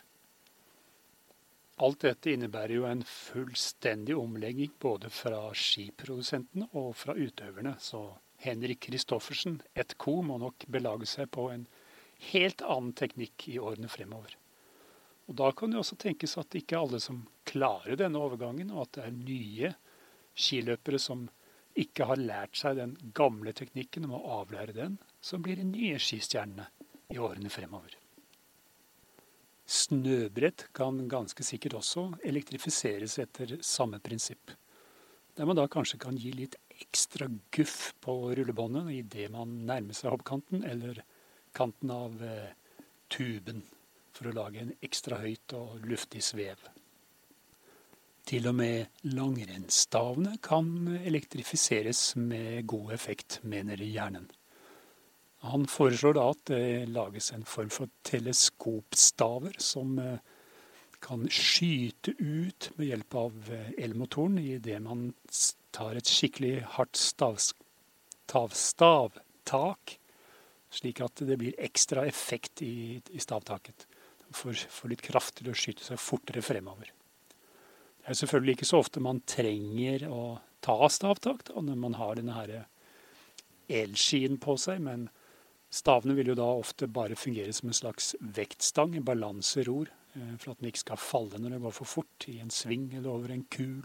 Alt 1.79 2.01
dette 2.03 2.33
innebærer 2.33 2.73
jo 2.75 2.87
en 2.89 3.05
fullstendig 3.07 4.15
omlegging 4.19 4.73
både 4.83 5.07
fra 5.15 5.45
skiprodusentene 5.55 6.67
og 6.75 6.91
fra 6.99 7.15
utøverne, 7.15 7.77
så 7.79 8.01
Henrik 8.43 8.89
Christoffersen, 8.89 9.61
et 9.75 9.95
co, 9.95 10.17
må 10.23 10.35
nok 10.41 10.65
belage 10.67 11.07
seg 11.07 11.29
på 11.31 11.47
en 11.53 11.63
helt 12.33 12.63
annen 12.67 12.91
teknikk 12.99 13.47
i 13.51 13.59
årene 13.63 13.91
fremover. 13.91 14.35
Og 15.29 15.35
Da 15.39 15.51
kan 15.51 15.71
det 15.71 15.79
også 15.79 15.95
tenkes 16.01 16.35
at 16.41 16.55
ikke 16.57 16.79
alle 16.79 16.99
som 16.99 17.21
klarer 17.47 17.95
denne 17.99 18.19
overgangen, 18.19 18.71
og 18.73 18.87
at 18.87 18.97
det 18.97 19.05
er 19.05 19.15
nye 19.15 19.71
skiløpere 20.35 20.99
som 20.99 21.27
ikke 21.79 22.07
har 22.09 22.19
lært 22.19 22.57
seg 22.59 22.79
den 22.79 22.97
gamle 23.15 23.53
teknikken 23.55 24.07
og 24.07 24.15
må 24.15 24.21
avlære 24.41 24.75
den, 24.75 24.97
som 25.21 25.43
blir 25.45 25.59
de 25.59 25.67
nye 25.69 25.99
skistjernene 26.01 26.67
i 27.13 27.19
årene 27.21 27.51
fremover. 27.53 27.98
Snøbrett 29.69 30.65
kan 30.73 31.03
ganske 31.11 31.45
sikkert 31.45 31.75
også 31.77 32.07
elektrifiseres 32.25 33.19
etter 33.21 33.59
samme 33.61 33.99
prinsipp. 34.01 34.55
Der 35.37 35.45
man 35.45 35.59
da 35.59 35.67
kanskje 35.69 35.99
kan 36.01 36.17
gi 36.17 36.31
litt 36.33 36.57
ekstra 36.73 37.27
guff 37.53 37.93
på 38.01 38.15
rullebåndet 38.33 38.89
idet 38.95 39.29
man 39.31 39.53
nærmer 39.69 39.93
seg 39.93 40.09
hoppkanten, 40.15 40.65
eller 40.65 41.03
kanten 41.53 41.93
av 41.93 42.17
eh, 42.25 42.49
tuben 43.13 43.61
for 44.15 44.31
å 44.31 44.35
lage 44.35 44.63
en 44.63 44.73
ekstra 44.85 45.21
høyt 45.21 45.53
og 45.55 45.85
luftig 45.85 46.23
svev. 46.25 46.65
Til 48.29 48.49
og 48.49 48.57
med 48.57 49.05
langrennsstavene 49.05 50.35
kan 50.45 50.67
elektrifiseres 50.99 52.15
med 52.17 52.65
god 52.69 52.93
effekt, 52.97 53.39
mener 53.45 53.79
hjernen. 53.85 54.27
Han 55.39 55.67
foreslår 55.71 56.13
da 56.17 56.29
at 56.33 56.45
det 56.51 56.89
lages 56.91 57.31
en 57.31 57.45
form 57.47 57.69
for 57.71 57.87
teleskopstaver 58.07 59.55
som 59.63 59.99
eh, 60.03 60.19
kan 60.99 61.29
skyte 61.31 62.11
ut 62.19 62.71
med 62.75 62.87
hjelp 62.89 63.15
av 63.15 63.33
eh, 63.55 63.71
elmotoren 63.85 64.37
idet 64.41 64.81
man 64.83 65.13
tar 65.71 65.95
et 65.95 66.09
skikkelig 66.11 66.63
hardt 66.75 66.99
stavtak 68.59 69.99
slik 70.69 71.01
at 71.01 71.23
det 71.25 71.37
blir 71.39 71.57
ekstra 71.57 72.05
effekt 72.05 72.61
i, 72.61 73.01
i 73.09 73.19
stavtaket. 73.19 73.87
For, 74.29 74.53
for, 74.53 74.91
litt 74.91 75.01
kraft 75.01 75.39
til 75.39 75.49
å 75.49 75.55
skyte 75.57 75.81
seg 75.81 75.97
fortere 75.97 76.43
fremover. 76.45 76.91
Det 78.03 78.11
er 78.13 78.19
selvfølgelig 78.19 78.59
ikke 78.59 78.69
så 78.69 78.81
ofte 78.83 79.01
man 79.01 79.23
trenger 79.25 80.05
å 80.05 80.37
ta 80.61 80.89
stavtak 80.91 81.47
da, 81.47 81.63
når 81.65 81.79
man 81.81 81.97
har 81.97 82.19
denne 82.19 82.35
her 82.37 82.51
elskien 83.69 84.37
på 84.41 84.53
seg, 84.61 84.83
men 84.85 85.07
stavene 85.69 86.15
vil 86.17 86.31
jo 86.31 86.37
da 86.39 86.47
ofte 86.57 86.89
bare 86.89 87.17
fungere 87.19 87.53
som 87.53 87.69
en 87.69 87.77
slags 87.77 88.15
vektstang, 88.19 88.95
en 88.97 89.05
balanseror, 89.05 89.91
eh, 90.15 90.35
for 90.41 90.53
at 90.53 90.61
den 90.61 90.71
ikke 90.71 90.85
skal 90.85 91.01
falle 91.01 91.39
når 91.39 91.55
det 91.55 91.63
går 91.65 91.75
for 91.77 91.93
fort 91.97 92.27
i 92.31 92.39
en 92.43 92.53
sving 92.53 92.89
eller 92.93 93.09
over 93.11 93.33
en 93.33 93.45
kul. 93.53 93.83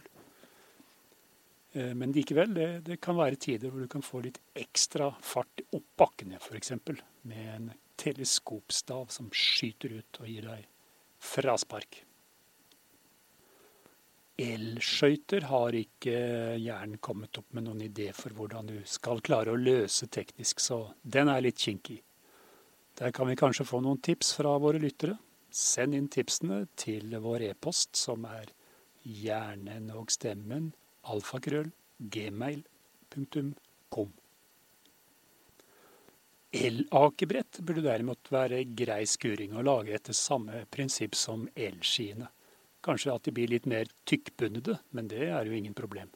Eh, 1.75 1.93
men 1.95 2.15
likevel, 2.15 2.55
det, 2.55 2.69
det, 2.89 3.01
kan 3.05 3.19
være 3.19 3.41
tider 3.41 3.71
hvor 3.71 3.85
du 3.85 3.91
kan 3.91 4.05
få 4.05 4.23
litt 4.25 4.41
ekstra 4.55 5.11
fart 5.21 5.65
opp 5.75 5.87
bakkene, 6.01 6.41
f.eks. 6.41 6.73
Med 7.29 7.55
en 7.57 7.71
teleskopstav 8.01 9.11
som 9.13 9.31
skyter 9.35 10.01
ut 10.01 10.21
og 10.23 10.31
gir 10.31 10.49
deg 10.49 10.69
fraspark. 11.25 12.05
Elskøyter 14.35 15.47
har 15.47 15.77
ikke 15.79 16.17
hjernen 16.59 16.99
kommet 16.99 17.39
opp 17.39 17.53
med 17.55 17.69
noen 17.69 17.85
idé 17.87 18.09
for 18.17 18.35
hvordan 18.35 18.67
du 18.67 18.81
skal 18.91 19.23
klare 19.23 19.53
å 19.53 19.61
løse 19.61 20.09
teknisk, 20.11 20.59
så 20.59 20.89
den 21.03 21.31
er 21.31 21.45
litt 21.45 21.63
kinkig. 21.63 22.01
Der 22.99 23.15
kan 23.15 23.31
vi 23.31 23.39
kanskje 23.39 23.67
få 23.67 23.79
noen 23.83 24.03
tips 24.03 24.33
fra 24.39 24.57
våre 24.59 24.83
lyttere. 24.83 25.15
Send 25.55 25.95
inn 25.95 26.11
tipsene 26.11 26.65
til 26.75 27.15
vår 27.23 27.47
e-post, 27.53 27.95
som 27.95 28.27
er 28.27 28.51
hjernen 29.07 29.87
og 29.95 30.11
stemmen 30.11 30.73
alfakrøll 31.07 31.71
gmail.com. 31.99 34.13
Elakebrett 36.55 37.59
burde 37.67 37.83
derimot 37.87 38.31
være 38.35 38.63
grei 38.79 39.03
skuring 39.11 39.55
å 39.59 39.65
lage 39.67 39.95
etter 39.95 40.15
samme 40.15 40.65
prinsipp 40.71 41.15
som 41.19 41.49
elskiene. 41.55 42.34
Kanskje 42.85 43.15
at 43.15 43.25
de 43.25 43.33
blir 43.35 43.49
litt 43.49 43.69
mer 43.71 43.89
tykkbundede, 44.09 44.79
men 44.93 45.09
det 45.09 45.29
er 45.31 45.49
jo 45.49 45.57
ingen 45.57 45.77
problem. 45.77 46.11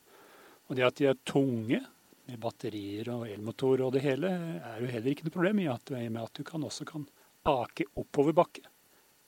Og 0.68 0.76
det 0.76 0.84
at 0.84 0.98
de 1.00 1.08
er 1.08 1.22
tunge, 1.28 1.80
med 2.28 2.40
batterier 2.42 3.08
og 3.08 3.22
elmotor 3.25 3.80
og 3.87 3.94
det 3.94 4.02
hele, 4.04 4.28
er 4.60 4.82
jo 4.82 4.90
heller 4.92 5.14
ikke 5.14 5.25
noe 5.25 5.32
problem 5.32 5.62
i 5.62 5.70
at, 5.72 5.92
med 5.96 6.20
at 6.20 6.34
du 6.37 6.44
kan 6.44 6.64
også 6.66 6.84
kan 6.88 7.06
ake 7.48 7.87
oppoverbakke 7.96 8.66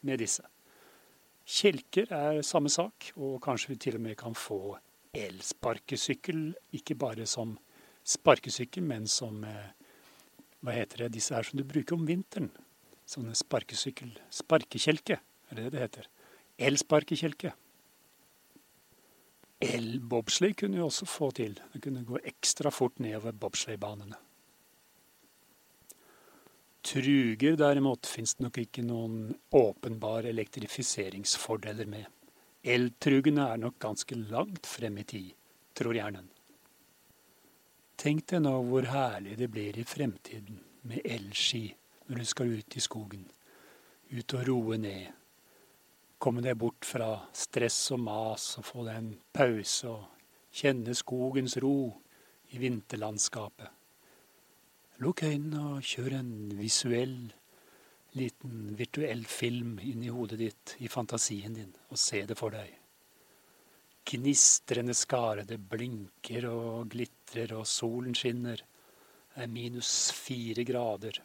med 0.05 0.21
disse. 0.21 0.45
Kjelker 1.49 2.13
er 2.13 2.43
samme 2.47 2.71
sak, 2.71 3.11
og 3.17 3.41
kanskje 3.43 3.73
vi 3.73 3.79
til 3.81 3.97
og 3.97 4.05
med 4.05 4.19
kan 4.21 4.37
få 4.37 4.77
elsparkesykkel, 5.17 6.51
ikke 6.77 6.95
bare 7.01 7.27
som 7.27 7.57
sparkesykkel, 8.07 8.85
men 8.85 9.09
som 9.11 9.45
eh, 9.45 9.77
Hva 10.61 10.75
heter 10.77 11.07
det, 11.07 11.15
disse 11.15 11.33
her 11.33 11.47
som 11.47 11.57
du 11.57 11.65
bruker 11.65 11.97
om 11.97 12.03
vinteren? 12.05 12.51
Sånne 13.09 13.33
sparkesykkel... 13.33 14.11
Sparkekjelke, 14.29 15.17
er 15.49 15.57
det 15.57 15.71
det 15.73 15.81
heter. 15.81 16.09
Elsparkekjelke. 16.61 17.53
Elbobsleigh 19.61 20.57
kunne 20.57 20.81
jo 20.81 20.89
også 20.89 21.07
få 21.09 21.31
til. 21.37 21.55
Det 21.73 21.81
kunne 21.85 22.05
gå 22.05 22.21
ekstra 22.25 22.73
fort 22.73 23.01
nedover 23.01 23.33
bobsleigh-banene. 23.33 24.19
Truger 26.85 27.57
derimot 27.61 28.09
fins 28.09 28.35
det 28.35 28.47
nok 28.47 28.59
ikke 28.63 28.85
noen 28.85 29.35
åpenbare 29.53 30.33
elektrifiseringsfordeler 30.33 31.89
med. 31.89 32.07
Eltrugene 32.65 33.51
er 33.53 33.61
nok 33.61 33.77
ganske 33.81 34.17
langt 34.17 34.69
frem 34.69 34.99
i 35.01 35.05
tid, 35.05 35.31
tror 35.77 35.97
hjernen. 35.97 36.29
Tenk 38.01 38.27
deg 38.33 38.45
nå 38.45 38.55
hvor 38.69 38.89
herlig 38.89 39.37
det 39.37 39.51
blir 39.53 39.77
i 39.77 39.85
fremtiden 39.85 40.61
med 40.89 41.05
elski 41.05 41.67
når 42.09 42.21
du 42.21 42.29
skal 42.29 42.53
ut 42.57 42.77
i 42.77 42.85
skogen. 42.85 43.27
Ut 44.13 44.37
og 44.37 44.47
roe 44.49 44.81
ned. 44.81 45.20
Komme 46.21 46.43
deg 46.45 46.59
bort 46.61 46.85
fra 46.85 47.15
stress 47.33 47.79
og 47.95 48.03
mas 48.05 48.51
og 48.61 48.67
få 48.69 48.83
deg 48.85 48.99
en 49.01 49.13
pause 49.33 49.89
og 49.89 50.27
kjenne 50.53 50.93
skogens 50.93 51.57
ro 51.65 51.77
i 52.53 52.61
vinterlandskapet. 52.61 53.71
Lukk 55.01 55.25
øynene 55.25 55.63
og 55.79 55.87
kjør 55.87 56.19
en 56.19 56.33
visuell 56.59 57.31
liten 58.19 58.75
virtuell 58.77 59.25
film 59.25 59.79
inn 59.81 60.05
i 60.05 60.13
hodet 60.13 60.39
ditt, 60.43 60.75
i 60.85 60.91
fantasien 60.93 61.55
din, 61.57 61.73
og 61.89 61.99
se 61.99 62.25
det 62.29 62.37
for 62.39 62.53
deg. 62.53 62.69
Gnistrende 64.11 64.97
skare, 64.99 65.47
det 65.47 65.61
blinker 65.71 66.49
og 66.51 66.91
glitrer, 66.93 67.55
og 67.57 67.69
solen 67.69 68.17
skinner. 68.19 68.61
Det 69.31 69.45
er 69.45 69.53
minus 69.53 70.11
fire 70.13 70.65
grader. 70.67 71.21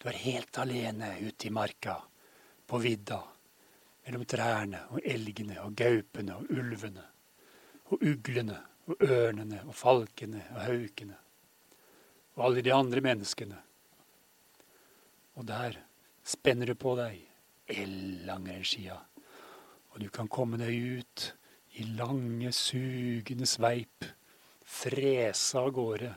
Du 0.00 0.08
er 0.08 0.22
helt 0.24 0.58
alene 0.58 1.12
ute 1.20 1.46
i 1.46 1.52
marka, 1.52 1.98
på 2.66 2.80
vidda, 2.80 3.20
mellom 4.10 4.26
trærne 4.26 4.80
og 4.90 5.04
elgene 5.06 5.60
og 5.62 5.76
gaupene 5.78 6.34
og 6.34 6.48
ulvene, 6.50 7.02
og 7.94 8.00
uglene 8.02 8.56
og 8.90 9.04
ørnene 9.06 9.60
og 9.68 9.74
falkene 9.78 10.40
og 10.50 10.64
haukene, 10.64 11.14
og 12.34 12.44
alle 12.48 12.64
de 12.66 12.72
andre 12.74 13.02
menneskene. 13.06 13.58
Og 15.38 15.46
der 15.46 15.78
spenner 16.26 16.72
du 16.72 16.74
på 16.74 16.96
deg 16.98 17.20
ellangrennskia, 17.70 18.96
og 19.94 20.02
du 20.02 20.08
kan 20.10 20.26
komme 20.26 20.58
deg 20.58 20.74
ut 20.98 21.28
i 21.78 21.86
lange, 21.94 22.50
sugende 22.50 23.46
sveip, 23.46 24.08
frese 24.66 25.62
av 25.62 25.70
gårde 25.78 26.10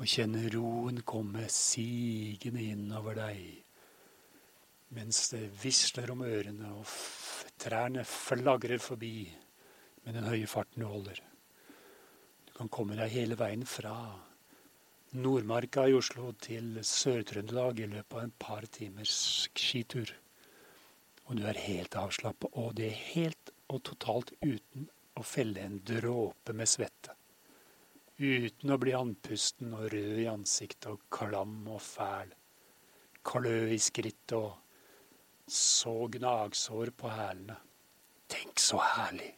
og 0.00 0.08
kjenne 0.08 0.48
roen 0.56 1.04
komme 1.04 1.44
sigende 1.52 2.64
innover 2.64 3.20
deg, 3.20 3.63
mens 4.94 5.28
det 5.32 5.48
visler 5.62 6.12
om 6.14 6.22
ørene 6.26 6.70
og 6.78 6.90
trærne 7.60 8.04
flagrer 8.08 8.80
forbi 8.82 9.16
med 10.04 10.16
den 10.16 10.28
høye 10.28 10.48
farten 10.50 10.84
du 10.84 10.88
holder. 10.88 11.20
Du 12.46 12.52
kan 12.58 12.70
komme 12.70 12.96
deg 12.98 13.12
hele 13.14 13.38
veien 13.38 13.64
fra 13.66 13.94
Nordmarka 15.14 15.86
i 15.86 15.94
Oslo 15.94 16.32
til 16.42 16.80
Sør-Trøndelag 16.82 17.80
i 17.84 17.90
løpet 17.90 18.16
av 18.18 18.24
en 18.24 18.34
par 18.44 18.66
timers 18.66 19.14
skitur. 19.54 20.10
Og 21.24 21.38
du 21.38 21.44
er 21.48 21.60
helt 21.68 21.94
avslappa, 21.96 22.50
og 22.58 22.74
det 22.78 22.88
er 22.90 23.04
helt 23.14 23.52
og 23.70 23.84
totalt 23.86 24.32
uten 24.42 24.88
å 25.14 25.22
felle 25.22 25.62
en 25.62 25.78
dråpe 25.86 26.52
med 26.56 26.68
svette. 26.68 27.14
Uten 28.18 28.70
å 28.74 28.78
bli 28.78 28.92
andpusten 28.94 29.72
og 29.74 29.88
rød 29.94 30.18
i 30.22 30.28
ansiktet 30.30 30.90
og 30.92 31.06
klam 31.14 31.62
og 31.70 31.80
fæl. 31.82 32.34
Klø 33.24 33.56
i 33.72 33.78
skrittet 33.80 34.36
og 34.36 34.63
så 35.46 36.06
gnagsår 36.12 36.92
på 36.96 37.10
hælene. 37.12 37.56
Tenk 38.28 38.58
så 38.60 38.80
herlig. 38.80 39.34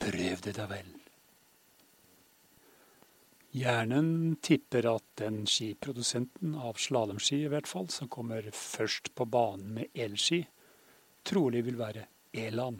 Prøv 0.00 0.42
det 0.44 0.56
da 0.56 0.66
vel. 0.70 0.90
Hjernen 3.50 4.36
tipper 4.42 4.86
at 4.92 5.06
den 5.18 5.42
skiprodusenten, 5.50 6.54
av 6.54 6.78
slalåmski 6.78 7.40
i 7.44 7.50
hvert 7.50 7.66
fall, 7.66 7.88
som 7.90 8.08
kommer 8.08 8.46
først 8.54 9.10
på 9.18 9.26
banen 9.26 9.74
med 9.74 9.90
elski, 9.94 10.44
trolig 11.26 11.64
vil 11.66 11.80
være 11.80 12.06
Elan. 12.32 12.78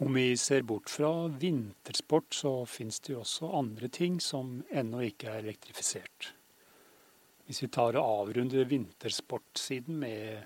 Om 0.00 0.14
vi 0.14 0.36
ser 0.40 0.62
bort 0.62 0.88
fra 0.88 1.26
vintersport, 1.26 2.32
så 2.34 2.52
fins 2.64 3.00
det 3.04 3.12
jo 3.12 3.20
også 3.20 3.52
andre 3.58 3.88
ting 3.92 4.20
som 4.24 4.62
ennå 4.70 5.02
ikke 5.10 5.34
er 5.34 5.42
elektrifisert. 5.42 6.32
Hvis 7.48 7.62
vi 7.64 7.70
tar 7.72 7.96
og 7.96 8.28
avrunder 8.28 8.68
vintersportsiden 8.68 9.96
med 10.02 10.42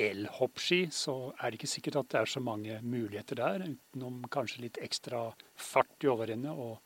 elhoppski, 0.00 0.86
så 0.88 1.34
er 1.36 1.50
det 1.50 1.58
ikke 1.58 1.68
sikkert 1.68 1.98
at 2.00 2.08
det 2.14 2.20
er 2.22 2.30
så 2.32 2.40
mange 2.40 2.78
muligheter 2.80 3.36
der, 3.36 3.66
utenom 3.68 4.22
kanskje 4.32 4.62
litt 4.64 4.80
ekstra 4.80 5.26
fart 5.60 6.06
i 6.06 6.08
overrennet 6.08 6.56
og 6.56 6.80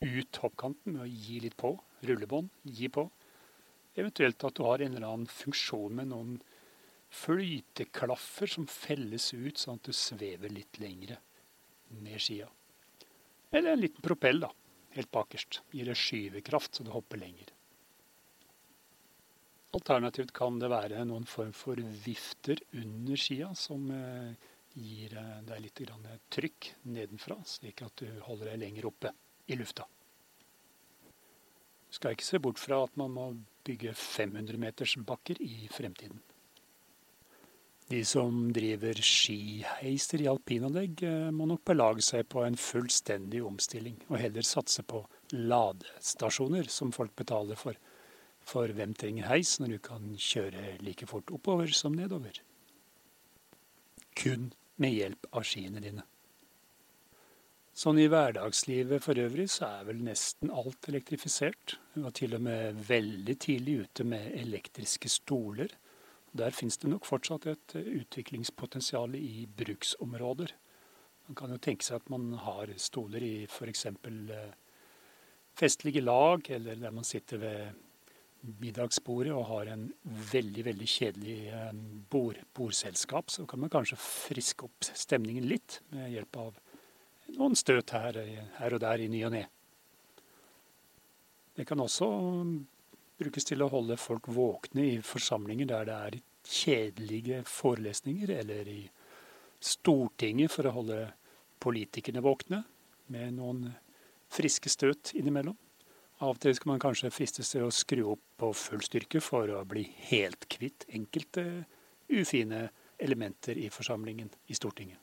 ut 0.00 0.40
hoppkanten 0.40 0.94
med 0.94 1.04
å 1.04 1.10
gi 1.10 1.36
litt 1.44 1.58
på. 1.60 1.74
Rullebånd, 2.08 2.48
gi 2.64 2.88
på. 2.94 3.04
Eventuelt 3.98 4.44
at 4.48 4.56
du 4.56 4.64
har 4.64 4.80
en 4.80 4.96
eller 4.96 5.08
annen 5.10 5.28
funksjon 5.28 5.98
med 5.98 6.08
noen 6.14 6.38
flyteklaffer 7.12 8.54
som 8.54 8.68
felles 8.70 9.32
ut, 9.34 9.58
sånn 9.58 9.82
at 9.82 9.90
du 9.90 9.96
svever 9.96 10.48
litt 10.54 10.80
lengre 10.80 11.18
med 12.00 12.24
skia. 12.24 12.48
Eller 13.52 13.74
en 13.74 13.84
liten 13.84 14.04
propell, 14.04 14.40
da, 14.46 14.52
helt 14.96 15.12
bakerst. 15.12 15.60
Gir 15.76 15.92
deg 15.92 16.00
skyvekraft, 16.00 16.78
så 16.78 16.88
du 16.88 16.92
hopper 16.96 17.20
lenger. 17.20 17.52
Alternativt 19.76 20.32
kan 20.32 20.56
det 20.60 20.70
være 20.72 21.02
noen 21.04 21.26
form 21.28 21.52
for 21.52 21.80
vifter 22.04 22.60
under 22.72 23.20
skia 23.20 23.50
som 23.58 23.90
eh, 23.92 24.48
gir 24.72 25.12
eh, 25.18 25.34
deg 25.44 25.60
litt 25.66 25.82
trykk 26.32 26.70
nedenfra, 26.88 27.36
slik 27.44 27.82
at 27.84 28.00
du 28.00 28.08
holder 28.24 28.54
deg 28.54 28.62
lenger 28.64 28.88
oppe 28.88 29.12
i 29.46 29.58
lufta. 29.60 29.84
Du 31.88 31.96
skal 31.96 32.16
ikke 32.16 32.24
se 32.24 32.40
bort 32.40 32.60
fra 32.60 32.82
at 32.84 32.96
man 33.00 33.12
må 33.12 33.28
bygge 33.64 33.92
500 33.96 34.60
meters 34.60 34.96
bakker 35.04 35.40
i 35.44 35.68
fremtiden. 35.72 36.20
De 37.88 38.02
som 38.04 38.50
driver 38.52 38.98
skiheiser 39.00 40.20
i 40.20 40.28
alpinanlegg, 40.28 41.04
eh, 41.08 41.28
må 41.32 41.46
nok 41.48 41.62
belage 41.68 42.04
seg 42.04 42.26
på 42.28 42.44
en 42.44 42.56
fullstendig 42.60 43.40
omstilling, 43.44 43.96
og 44.08 44.20
heller 44.20 44.44
satse 44.44 44.84
på 44.84 45.04
ladestasjoner 45.32 46.68
som 46.72 46.92
folk 46.92 47.14
betaler 47.16 47.56
for 47.56 47.76
for 48.48 48.72
hvem 48.72 48.94
trenger 48.96 49.28
heis 49.28 49.58
når 49.60 49.74
du 49.74 49.78
kan 49.84 50.12
kjøre 50.16 50.78
like 50.84 51.08
fort 51.10 51.30
oppover 51.34 51.70
som 51.76 51.96
nedover? 51.96 52.40
Kun 54.18 54.52
med 54.80 54.94
hjelp 54.94 55.28
av 55.32 55.44
skiene 55.46 55.82
dine. 55.84 56.04
Sånn 57.78 58.00
i 58.02 58.08
hverdagslivet 58.10 59.04
for 59.04 59.18
øvrig 59.22 59.46
så 59.54 59.68
er 59.68 59.84
vel 59.86 60.00
nesten 60.02 60.50
alt 60.50 60.88
elektrifisert. 60.90 61.76
Vi 61.94 62.02
var 62.02 62.14
til 62.16 62.34
og 62.34 62.42
med 62.42 62.80
veldig 62.88 63.36
tidlig 63.38 63.76
ute 63.84 64.06
med 64.08 64.32
elektriske 64.34 65.10
stoler. 65.12 65.70
Der 66.34 66.54
finnes 66.56 66.80
det 66.82 66.90
nok 66.90 67.06
fortsatt 67.06 67.46
et 67.46 67.76
utviklingspotensial 67.78 69.14
i 69.14 69.46
bruksområder. 69.60 70.56
Man 71.28 71.38
kan 71.38 71.54
jo 71.54 71.60
tenke 71.62 71.86
seg 71.86 72.00
at 72.00 72.10
man 72.10 72.32
har 72.42 72.72
stoler 72.82 73.22
i 73.22 73.34
f.eks. 73.46 73.86
Eh, 73.86 74.50
festlige 75.58 76.02
lag, 76.02 76.50
eller 76.50 76.82
der 76.82 76.94
man 76.94 77.06
sitter 77.06 77.44
ved 77.44 77.78
middagsbordet 78.40 79.32
og 79.34 79.46
har 79.50 79.72
en 79.72 79.88
veldig 80.32 80.64
veldig 80.68 80.88
kjedelig 80.88 81.36
eh, 81.52 81.74
bord, 82.10 82.38
bordselskap, 82.54 83.30
så 83.30 83.46
kan 83.48 83.62
man 83.64 83.72
kanskje 83.72 83.98
friske 84.00 84.66
opp 84.68 84.88
stemningen 84.92 85.48
litt 85.50 85.80
med 85.94 86.12
hjelp 86.14 86.40
av 86.44 86.58
noen 87.36 87.56
støt 87.58 87.92
her, 87.92 88.18
her 88.58 88.74
og 88.74 88.82
der 88.82 89.04
i 89.04 89.08
ny 89.12 89.22
og 89.26 89.34
ne. 89.34 89.44
Det 91.58 91.66
kan 91.66 91.80
også 91.82 92.06
brukes 93.18 93.48
til 93.48 93.64
å 93.64 93.70
holde 93.72 93.98
folk 93.98 94.30
våkne 94.30 94.84
i 94.94 94.98
forsamlinger 95.02 95.68
der 95.68 95.88
det 95.88 95.98
er 95.98 96.18
kjedelige 96.48 97.42
forelesninger, 97.44 98.30
eller 98.40 98.70
i 98.70 98.82
Stortinget 99.58 100.52
for 100.54 100.68
å 100.68 100.74
holde 100.76 101.00
politikerne 101.58 102.22
våkne 102.22 102.62
med 103.10 103.34
noen 103.40 103.64
friske 104.30 104.70
støt 104.70 105.10
innimellom. 105.18 105.56
Av 106.18 106.34
og 106.34 106.40
til 106.42 106.54
skal 106.56 106.72
man 106.72 106.80
kanskje 106.82 107.12
fristes 107.14 107.52
til 107.52 107.62
å 107.62 107.74
skru 107.74 108.02
opp 108.14 108.22
på 108.40 108.50
full 108.56 108.82
styrke 108.82 109.20
for 109.22 109.50
å 109.54 109.62
bli 109.68 109.84
helt 110.08 110.48
kvitt 110.50 110.88
enkelte 110.90 111.44
ufine 112.10 112.64
elementer 112.98 113.58
i 113.60 113.68
forsamlingen 113.70 114.32
i 114.50 114.56
Stortinget. 114.58 114.98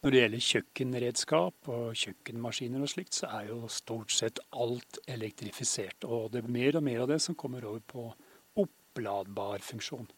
Når 0.00 0.14
det 0.14 0.20
gjelder 0.22 0.44
kjøkkenredskap 0.46 1.68
og 1.74 1.98
kjøkkenmaskiner 2.00 2.80
og 2.80 2.88
slikt, 2.88 3.18
så 3.18 3.28
er 3.36 3.50
jo 3.50 3.68
stort 3.68 4.14
sett 4.16 4.40
alt 4.56 4.96
elektrifisert. 5.04 6.06
Og 6.08 6.30
det 6.32 6.40
er 6.40 6.54
mer 6.56 6.78
og 6.80 6.86
mer 6.86 7.02
av 7.04 7.10
det 7.12 7.18
som 7.20 7.36
kommer 7.36 7.66
over 7.68 7.84
på 7.84 8.06
oppladbar 8.64 9.60
funksjon. 9.60 10.08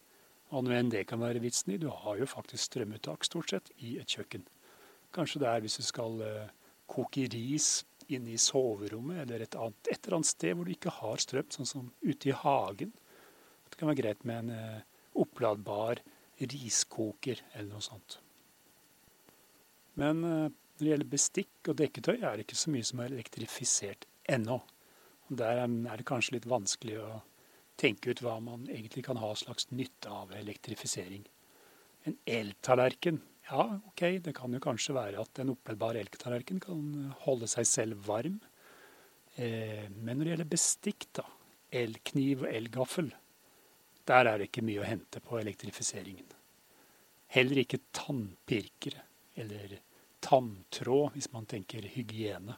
Og 0.55 0.71
det 0.93 1.03
kan 1.11 1.19
være 1.19 1.43
vitsen 1.43 1.75
i, 1.75 1.81
du 1.83 1.89
har 1.91 2.21
jo 2.21 2.31
faktisk 2.31 2.63
strømuttak 2.69 3.27
stort 3.27 3.51
sett 3.51 3.73
i 3.83 3.97
et 3.99 4.07
kjøkken. 4.07 4.47
Kanskje 5.11 5.43
det 5.43 5.49
er 5.51 5.65
hvis 5.65 5.81
du 5.81 5.83
skal 5.83 6.23
eh, 6.23 6.53
koke 6.87 7.27
ris 7.33 7.83
inne 8.09 8.35
i 8.35 8.41
soverommet 8.41 9.23
eller 9.25 9.45
et, 9.45 9.55
annet, 9.59 9.89
et 9.91 9.99
eller 10.01 10.19
annet 10.19 10.31
sted 10.31 10.57
hvor 10.57 10.69
du 10.69 10.75
ikke 10.75 10.95
har 10.99 11.23
strøm, 11.23 11.49
sånn 11.55 11.69
som 11.69 11.93
ute 12.03 12.31
i 12.31 12.37
hagen. 12.37 12.93
Det 13.69 13.79
kan 13.79 13.91
være 13.91 14.01
greit 14.03 14.27
med 14.29 14.45
en 14.45 14.57
eh, 14.57 15.07
oppladbar 15.23 16.03
riskoker 16.43 17.43
eller 17.53 17.71
noe 17.71 17.85
sånt. 17.85 18.19
Men 20.01 20.25
eh, 20.25 20.49
når 20.51 20.85
det 20.85 20.93
gjelder 20.93 21.13
bestikk 21.13 21.71
og 21.71 21.79
dekketøy, 21.79 22.17
er 22.19 22.37
det 22.37 22.47
ikke 22.47 22.63
så 22.63 22.73
mye 22.75 22.87
som 22.89 23.03
er 23.03 23.13
elektrifisert 23.13 24.07
ennå. 24.31 24.59
Der 25.33 25.63
er 25.63 25.69
det 25.69 26.09
kanskje 26.09 26.37
litt 26.37 26.49
vanskelig 26.51 26.99
å 27.01 27.11
tenke 27.81 28.13
ut 28.13 28.23
hva 28.25 28.37
man 28.43 28.67
egentlig 28.69 29.05
kan 29.07 29.21
ha 29.21 29.33
slags 29.39 29.71
nytte 29.73 30.11
av 30.13 30.33
elektrifisering. 30.37 31.25
En 32.09 32.19
eltallerken 32.27 33.21
ja, 33.53 33.67
ok, 33.91 34.03
det 34.25 34.33
kan 34.37 34.55
jo 34.55 34.61
kanskje 34.65 34.97
være 34.97 35.21
at 35.21 35.41
en 35.43 35.53
oppbledbar 35.53 35.99
elgtallerken 36.01 36.61
kan 36.63 37.13
holde 37.27 37.49
seg 37.51 37.69
selv 37.69 38.07
varm. 38.07 38.39
Eh, 39.37 39.89
men 39.93 40.17
når 40.17 40.25
det 40.25 40.33
gjelder 40.33 40.53
bestikk, 40.55 41.09
da, 41.19 41.27
elkniv 41.83 42.47
og 42.47 42.53
elgaffel, 42.53 43.11
der 44.09 44.29
er 44.29 44.41
det 44.41 44.49
ikke 44.49 44.65
mye 44.65 44.81
å 44.83 44.89
hente 44.89 45.21
på 45.25 45.37
elektrifiseringen. 45.41 46.33
Heller 47.33 47.63
ikke 47.63 47.83
tannpirkere 47.97 49.05
eller 49.41 49.79
tanntråd, 50.25 51.13
hvis 51.15 51.31
man 51.33 51.49
tenker 51.49 51.87
hygiene. 51.95 52.57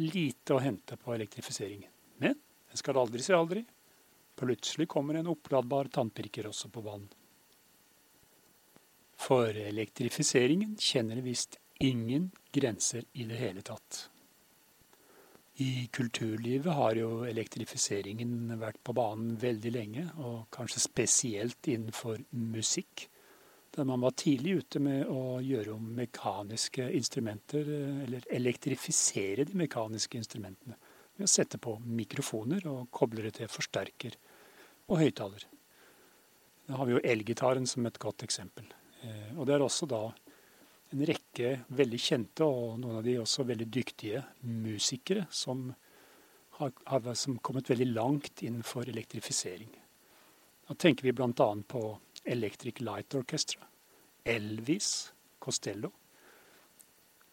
Lite 0.00 0.56
å 0.56 0.62
hente 0.62 0.96
på 1.00 1.14
elektrifiseringen. 1.16 1.90
Men 2.20 2.36
en 2.36 2.80
skal 2.80 3.00
aldri 3.00 3.24
si 3.24 3.34
aldri. 3.36 3.64
Plutselig 4.40 4.88
kommer 4.88 5.18
en 5.18 5.32
oppladbar 5.32 5.90
tannpirker 5.92 6.48
også 6.48 6.70
på 6.72 6.84
banen. 6.84 7.08
For 9.20 9.52
elektrifiseringen 9.52 10.78
kjenner 10.80 11.20
visst 11.24 11.58
ingen 11.80 12.30
grenser 12.52 13.04
i 13.12 13.26
det 13.28 13.36
hele 13.40 13.62
tatt. 13.64 14.06
I 15.60 15.88
kulturlivet 15.92 16.72
har 16.72 16.96
jo 16.96 17.26
elektrifiseringen 17.28 18.54
vært 18.62 18.80
på 18.80 18.94
banen 18.96 19.34
veldig 19.42 19.72
lenge, 19.74 20.06
og 20.24 20.46
kanskje 20.54 20.80
spesielt 20.86 21.68
innenfor 21.68 22.22
musikk. 22.32 23.10
Der 23.76 23.84
man 23.84 24.00
var 24.00 24.16
tidlig 24.16 24.62
ute 24.62 24.80
med 24.80 25.04
å 25.12 25.36
gjøre 25.44 25.76
om 25.76 25.92
mekaniske 25.98 26.88
instrumenter, 26.96 27.68
eller 28.06 28.24
elektrifisere 28.32 29.44
de 29.44 29.60
mekaniske 29.66 30.16
instrumentene, 30.16 30.80
ved 31.18 31.28
å 31.28 31.34
sette 31.36 31.60
på 31.60 31.76
mikrofoner 31.84 32.64
og 32.72 32.88
koble 32.96 33.28
det 33.28 33.36
til 33.36 33.52
forsterker 33.52 34.16
og 34.88 35.02
høyttaler. 35.04 35.44
Da 36.70 36.80
har 36.80 36.88
vi 36.88 36.96
jo 36.96 37.04
elgitaren 37.04 37.68
som 37.68 37.84
et 37.84 38.00
godt 38.00 38.24
eksempel. 38.24 38.64
Eh, 39.02 39.38
og 39.38 39.46
det 39.46 39.56
er 39.56 39.64
også 39.64 39.88
da 39.90 40.02
en 40.90 41.04
rekke 41.06 41.52
veldig 41.68 42.00
kjente, 42.02 42.44
og 42.44 42.80
noen 42.82 42.98
av 42.98 43.06
de 43.06 43.18
også 43.20 43.46
veldig 43.46 43.68
dyktige 43.70 44.24
musikere, 44.42 45.26
som 45.30 45.68
har, 46.58 46.72
har 46.90 47.14
som 47.14 47.38
kommet 47.38 47.70
veldig 47.70 47.88
langt 47.94 48.42
innenfor 48.42 48.90
elektrifisering. 48.90 49.70
Da 50.66 50.74
tenker 50.74 51.06
vi 51.06 51.14
bl.a. 51.16 51.48
på 51.66 51.84
Electric 52.24 52.82
Light 52.84 53.14
Orchestra, 53.14 53.64
Elvis 54.24 55.12
Costello, 55.38 55.92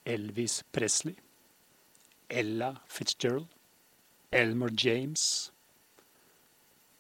Elvis 0.07 0.63
Presley, 0.71 1.17
Ella 2.29 2.77
Fitzgerald, 2.87 3.47
Elmer 4.31 4.71
James. 4.85 5.51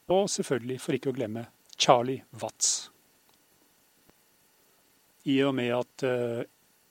Og 0.07 0.29
selvfølgelig, 0.29 0.81
for 0.81 0.97
ikke 0.97 1.11
å 1.11 1.15
glemme, 1.15 1.47
Charlie 1.77 2.23
Watts. 2.41 2.89
I 5.27 5.37
og 5.43 5.55
med 5.57 5.73
at 5.75 6.05
uh, 6.07 6.43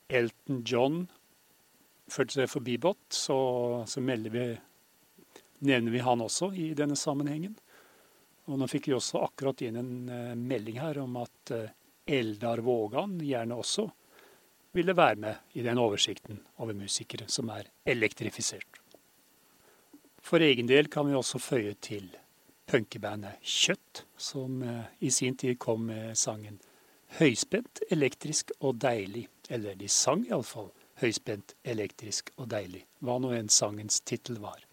Elton 0.07 0.61
John 0.65 1.05
følte 2.11 2.41
seg 2.41 2.51
forbigått, 2.51 3.09
så, 3.13 3.37
så 3.89 4.01
vi, 4.01 4.45
nevner 5.59 5.91
vi 5.91 6.03
han 6.05 6.23
også 6.23 6.51
i 6.53 6.69
denne 6.77 6.95
sammenhengen. 6.95 7.57
Og 8.47 8.61
nå 8.61 8.67
fikk 8.71 8.87
vi 8.87 8.95
også 8.95 9.25
akkurat 9.25 9.63
inn 9.65 9.79
en 9.81 9.93
uh, 10.11 10.35
melding 10.37 10.79
her 10.79 11.01
om 11.03 11.17
at 11.23 11.55
uh, 11.55 11.65
Eldar 12.07 12.61
Vågan 12.63 13.17
gjerne 13.19 13.57
også 13.57 13.89
ville 14.77 14.93
være 14.95 15.15
med 15.15 15.57
i 15.57 15.63
den 15.65 15.79
oversikten 15.81 16.39
over 16.61 16.77
musikere 16.77 17.27
som 17.31 17.49
er 17.49 17.67
elektrifisert. 17.85 18.79
For 20.21 20.43
egen 20.43 20.67
del 20.69 20.89
kan 20.91 21.07
vi 21.07 21.15
også 21.15 21.39
føye 21.39 21.73
til 21.81 22.09
punkebandet 22.67 23.39
Kjøtt, 23.41 24.03
som 24.19 24.61
eh, 24.63 24.89
i 24.99 25.11
sin 25.11 25.37
tid 25.39 25.55
kom 25.59 25.87
med 25.87 26.17
sangen 26.19 26.59
'Høyspent, 27.07 27.79
elektrisk 27.89 28.51
og 28.59 28.81
deilig'. 28.83 29.27
Eller 29.49 29.75
de 29.75 29.87
sang 29.87 30.25
iallfall 30.27 30.71
'Høyspent, 31.01 31.55
elektrisk 31.63 32.31
og 32.37 32.49
deilig', 32.51 32.85
hva 32.99 33.17
nå 33.19 33.31
enn 33.31 33.49
sangens 33.49 34.01
tittel 34.01 34.39
var. 34.43 34.65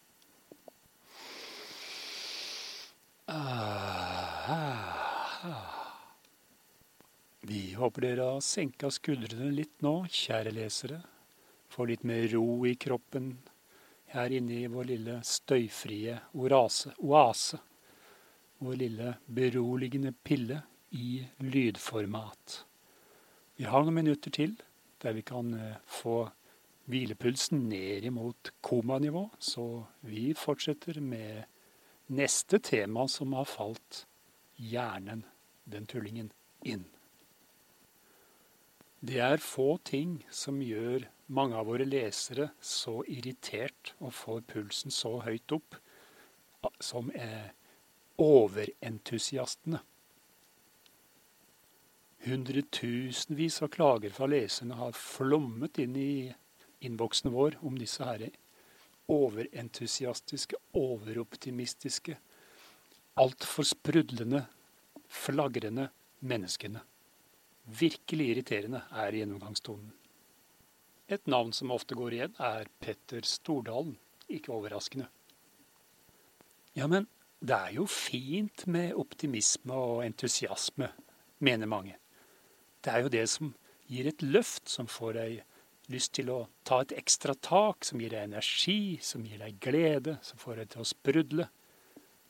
Ah, 3.29 4.51
ah, 4.51 5.45
ah. 5.45 5.81
Vi 7.41 7.75
håper 7.77 8.01
dere 8.01 8.29
har 8.35 8.41
senka 8.41 8.91
skuldrene 8.91 9.51
litt 9.53 9.83
nå, 9.85 10.07
kjære 10.09 10.53
lesere. 10.57 11.01
Får 11.69 11.89
litt 11.91 12.05
mer 12.05 12.29
ro 12.33 12.65
i 12.67 12.75
kroppen 12.75 13.39
her 14.15 14.33
inne 14.33 14.61
i 14.63 14.71
vår 14.71 14.85
lille 14.93 15.17
støyfrie 15.27 16.19
orase, 16.35 16.93
oase 16.99 17.59
vår 18.65 18.77
lille 18.81 19.15
beroligende 19.27 20.13
pille 20.25 20.61
i 20.95 21.25
lydformat. 21.43 22.63
Vi 23.59 23.67
har 23.69 23.85
noen 23.85 23.99
minutter 24.03 24.35
til 24.35 24.57
der 25.03 25.17
vi 25.17 25.25
kan 25.27 25.53
eh, 25.59 25.81
få 25.87 26.25
hvilepulsen 26.89 27.69
ned 27.69 28.07
imot 28.09 28.53
komanivå, 28.65 29.29
så 29.39 29.85
vi 30.01 30.33
fortsetter 30.37 31.01
med 31.01 31.45
neste 32.13 32.61
tema 32.61 33.07
som 33.09 33.33
har 33.37 33.49
falt 33.49 34.05
hjernen, 34.57 35.25
den 35.65 35.87
tullingen, 35.89 36.31
inn. 36.65 36.87
Det 39.05 39.21
er 39.21 39.43
få 39.45 39.77
ting 39.85 40.23
som 40.33 40.63
gjør 40.65 41.05
mange 41.27 41.57
av 41.57 41.69
våre 41.69 41.85
lesere 41.89 42.51
så 42.61 43.03
irritert 43.09 43.93
og 43.99 44.15
får 44.17 44.45
pulsen 44.49 44.93
så 44.93 45.19
høyt 45.25 45.53
opp 45.57 45.77
som 46.81 47.11
er 47.13 47.53
overentusiastene. 48.21 49.83
Hundretusenvis 52.25 53.63
av 53.63 53.69
klager 53.69 54.11
fra 54.11 54.27
leserne 54.31 54.79
har 54.79 54.97
flommet 54.97 55.79
inn 55.83 55.97
i 56.01 56.35
innboksen 56.85 57.33
vår 57.35 57.59
om 57.61 57.77
disse 57.77 58.05
her 58.05 58.25
overentusiastiske, 59.13 60.57
overoptimistiske, 60.73 62.17
altfor 63.21 63.67
sprudlende, 63.69 64.47
flagrende 65.09 65.91
menneskene. 66.25 66.81
Virkelig 67.65 68.31
irriterende 68.33 68.81
er 68.93 69.17
gjennomgangstonen. 69.19 69.93
Et 71.09 71.27
navn 71.29 71.53
som 71.53 71.73
ofte 71.75 71.97
går 71.97 72.17
igjen, 72.17 72.39
er 72.41 72.71
Petter 72.81 73.25
Stordalen. 73.29 73.99
Ikke 74.33 74.55
overraskende. 74.57 75.11
Ja, 76.73 76.89
men 76.89 77.05
det 77.45 77.59
er 77.59 77.75
jo 77.77 77.85
fint 77.85 78.65
med 78.67 78.97
optimisme 78.97 79.77
og 79.77 80.01
entusiasme, 80.07 80.89
mener 81.45 81.69
mange. 81.69 81.99
Det 82.85 82.93
er 82.93 83.05
jo 83.05 83.13
det 83.13 83.25
som 83.33 83.55
gir 83.89 84.09
et 84.09 84.23
løft, 84.23 84.69
som 84.69 84.89
får 84.91 85.17
deg 85.17 85.43
lyst 85.93 86.15
til 86.17 86.31
å 86.33 86.39
ta 86.65 86.81
et 86.85 86.95
ekstra 86.97 87.35
tak, 87.37 87.85
som 87.85 88.01
gir 88.01 88.13
deg 88.13 88.29
energi, 88.29 88.99
som 89.05 89.25
gir 89.25 89.41
deg 89.41 89.59
glede, 89.65 90.19
som 90.25 90.41
får 90.41 90.63
deg 90.63 90.73
til 90.75 90.85
å 90.85 90.89
sprudle. 90.89 91.49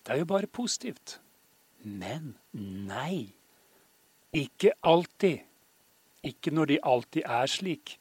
Det 0.05 0.14
er 0.14 0.23
jo 0.23 0.31
bare 0.31 0.51
positivt. 0.51 1.19
Men 1.85 2.35
nei. 2.55 3.35
Ikke 4.35 4.75
alltid. 4.83 5.45
Ikke 6.25 6.55
når 6.55 6.73
de 6.73 6.81
alltid 6.83 7.29
er 7.29 7.51
slik. 7.51 7.99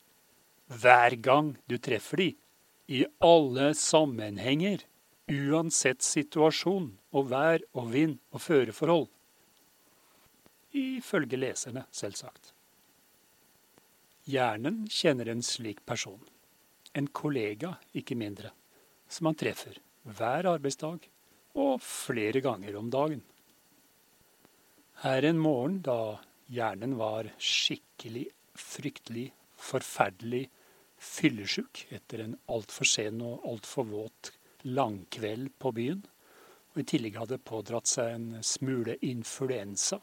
Hver 0.73 1.17
gang 1.21 1.53
du 1.69 1.77
treffer 1.77 2.23
de. 2.23 2.31
I 2.93 3.05
alle 3.23 3.71
sammenhenger 3.77 4.83
uansett 5.31 6.03
situasjon 6.03 6.89
og 7.15 7.29
vær 7.31 7.63
og 7.77 7.91
vind 7.93 8.17
og 8.33 8.43
føreforhold. 8.43 9.07
Ifølge 10.73 11.37
leserne, 11.37 11.85
selvsagt. 11.93 12.53
Hjernen 14.25 14.85
kjenner 14.89 15.29
en 15.29 15.43
slik 15.45 15.83
person. 15.85 16.21
En 16.93 17.09
kollega, 17.09 17.75
ikke 17.93 18.17
mindre, 18.17 18.53
som 19.09 19.29
han 19.29 19.37
treffer 19.37 19.77
hver 20.03 20.47
arbeidsdag 20.53 21.05
og 21.59 21.81
flere 21.83 22.41
ganger 22.43 22.77
om 22.79 22.89
dagen. 22.93 23.21
Her 25.03 25.25
en 25.27 25.41
morgen 25.41 25.81
da 25.85 26.17
hjernen 26.53 26.95
var 26.97 27.29
skikkelig, 27.41 28.27
fryktelig, 28.55 29.31
forferdelig 29.59 30.45
fyllesjuk 31.03 31.85
etter 31.91 32.23
en 32.23 32.37
altfor 32.53 32.87
sen 32.87 33.21
og 33.25 33.43
altfor 33.49 33.87
våt 33.89 34.31
langkveld 34.63 35.51
på 35.59 35.73
byen. 35.75 36.03
Og 36.73 36.81
i 36.81 36.87
tillegg 36.89 37.19
hadde 37.19 37.41
pådratt 37.43 37.89
seg 37.91 38.15
en 38.15 38.27
smule 38.45 38.95
influensa. 39.05 39.99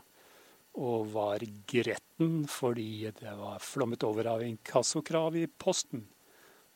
Og 0.79 1.09
var 1.13 1.43
gretten 1.69 2.45
fordi 2.49 3.11
det 3.19 3.33
var 3.39 3.59
flommet 3.65 4.05
over 4.07 4.29
av 4.37 4.45
inkassokrav 4.47 5.37
i 5.37 5.47
posten. 5.51 6.05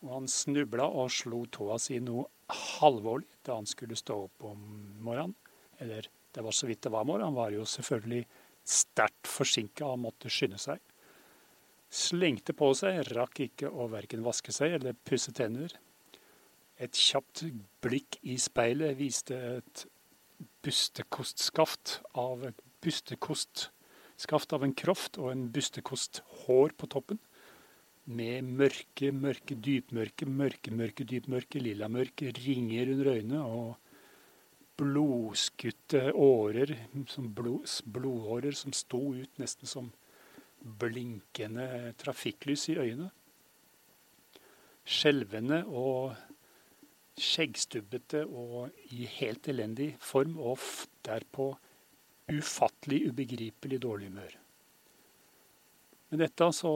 Og 0.03 0.11
han 0.19 0.27
snubla 0.29 0.89
og 0.91 1.13
slo 1.15 1.45
tåa 1.47 1.79
si 1.81 2.01
noe 2.03 2.27
halvårlig 2.81 3.31
da 3.47 3.57
han 3.61 3.69
skulle 3.69 3.97
stå 3.97 4.19
opp 4.27 4.49
om 4.51 4.65
morgenen. 5.05 5.37
Eller 5.81 6.09
det 6.35 6.43
var 6.43 6.53
så 6.53 6.67
vidt 6.67 6.83
det 6.83 6.93
var 6.93 7.07
morgen. 7.07 7.29
Han 7.31 7.39
var 7.39 7.55
jo 7.55 7.65
selvfølgelig 7.69 8.25
sterkt 8.65 9.29
forsinka 9.29 9.87
og 9.87 10.03
måtte 10.05 10.33
skynde 10.33 10.59
seg. 10.61 10.83
Slengte 11.95 12.57
på 12.57 12.73
seg, 12.75 13.05
rakk 13.15 13.45
ikke 13.45 13.71
å 13.71 13.87
verken 13.93 14.25
vaske 14.27 14.53
seg 14.53 14.81
eller 14.81 14.97
pusse 15.07 15.33
tenner. 15.37 15.73
Et 16.83 16.99
kjapt 16.99 17.45
blikk 17.85 18.19
i 18.27 18.35
speilet 18.43 18.97
viste 18.99 19.37
et 19.61 19.85
bustekostskaft 20.65 22.01
av 22.19 22.49
bustekostskaft 24.15 24.53
av 24.53 24.63
en 24.63 24.75
kroft 24.75 25.19
og 25.19 25.33
en 25.33 25.51
bustekost 25.51 26.23
hår 26.47 26.73
på 26.79 26.87
toppen. 26.87 27.19
Med 28.07 28.45
mørke, 28.45 29.11
mørke, 29.13 29.57
dypmørke, 29.57 30.27
mørke, 30.27 30.71
mørke, 30.71 31.05
dypmørke, 31.05 31.59
lillamørke 31.59 32.33
ringer 32.37 32.93
under 32.93 33.11
øynene 33.17 33.41
og 33.43 33.77
blodskutte 34.77 36.13
årer, 36.13 36.77
som 37.09 37.33
blod, 37.35 37.67
blodårer 37.87 38.53
som 38.53 38.73
sto 38.73 39.15
ut 39.15 39.39
nesten 39.39 39.67
som 39.67 39.91
blinkende 40.61 41.95
trafikklys 41.99 42.69
i 42.69 42.79
øynene. 42.79 43.11
Skjelvende 44.85 45.65
og 45.67 46.15
skjeggstubbete 47.17 48.27
og 48.27 48.71
i 48.93 49.07
helt 49.07 49.49
elendig 49.49 49.97
form, 49.99 50.39
og 50.39 50.59
derpå 51.05 51.57
ufattelig, 52.31 53.09
ubegripelig 53.11 53.81
dårlig 53.81 54.09
humør. 54.13 54.39
Med 56.09 56.23
dette 56.23 56.49
så 56.55 56.73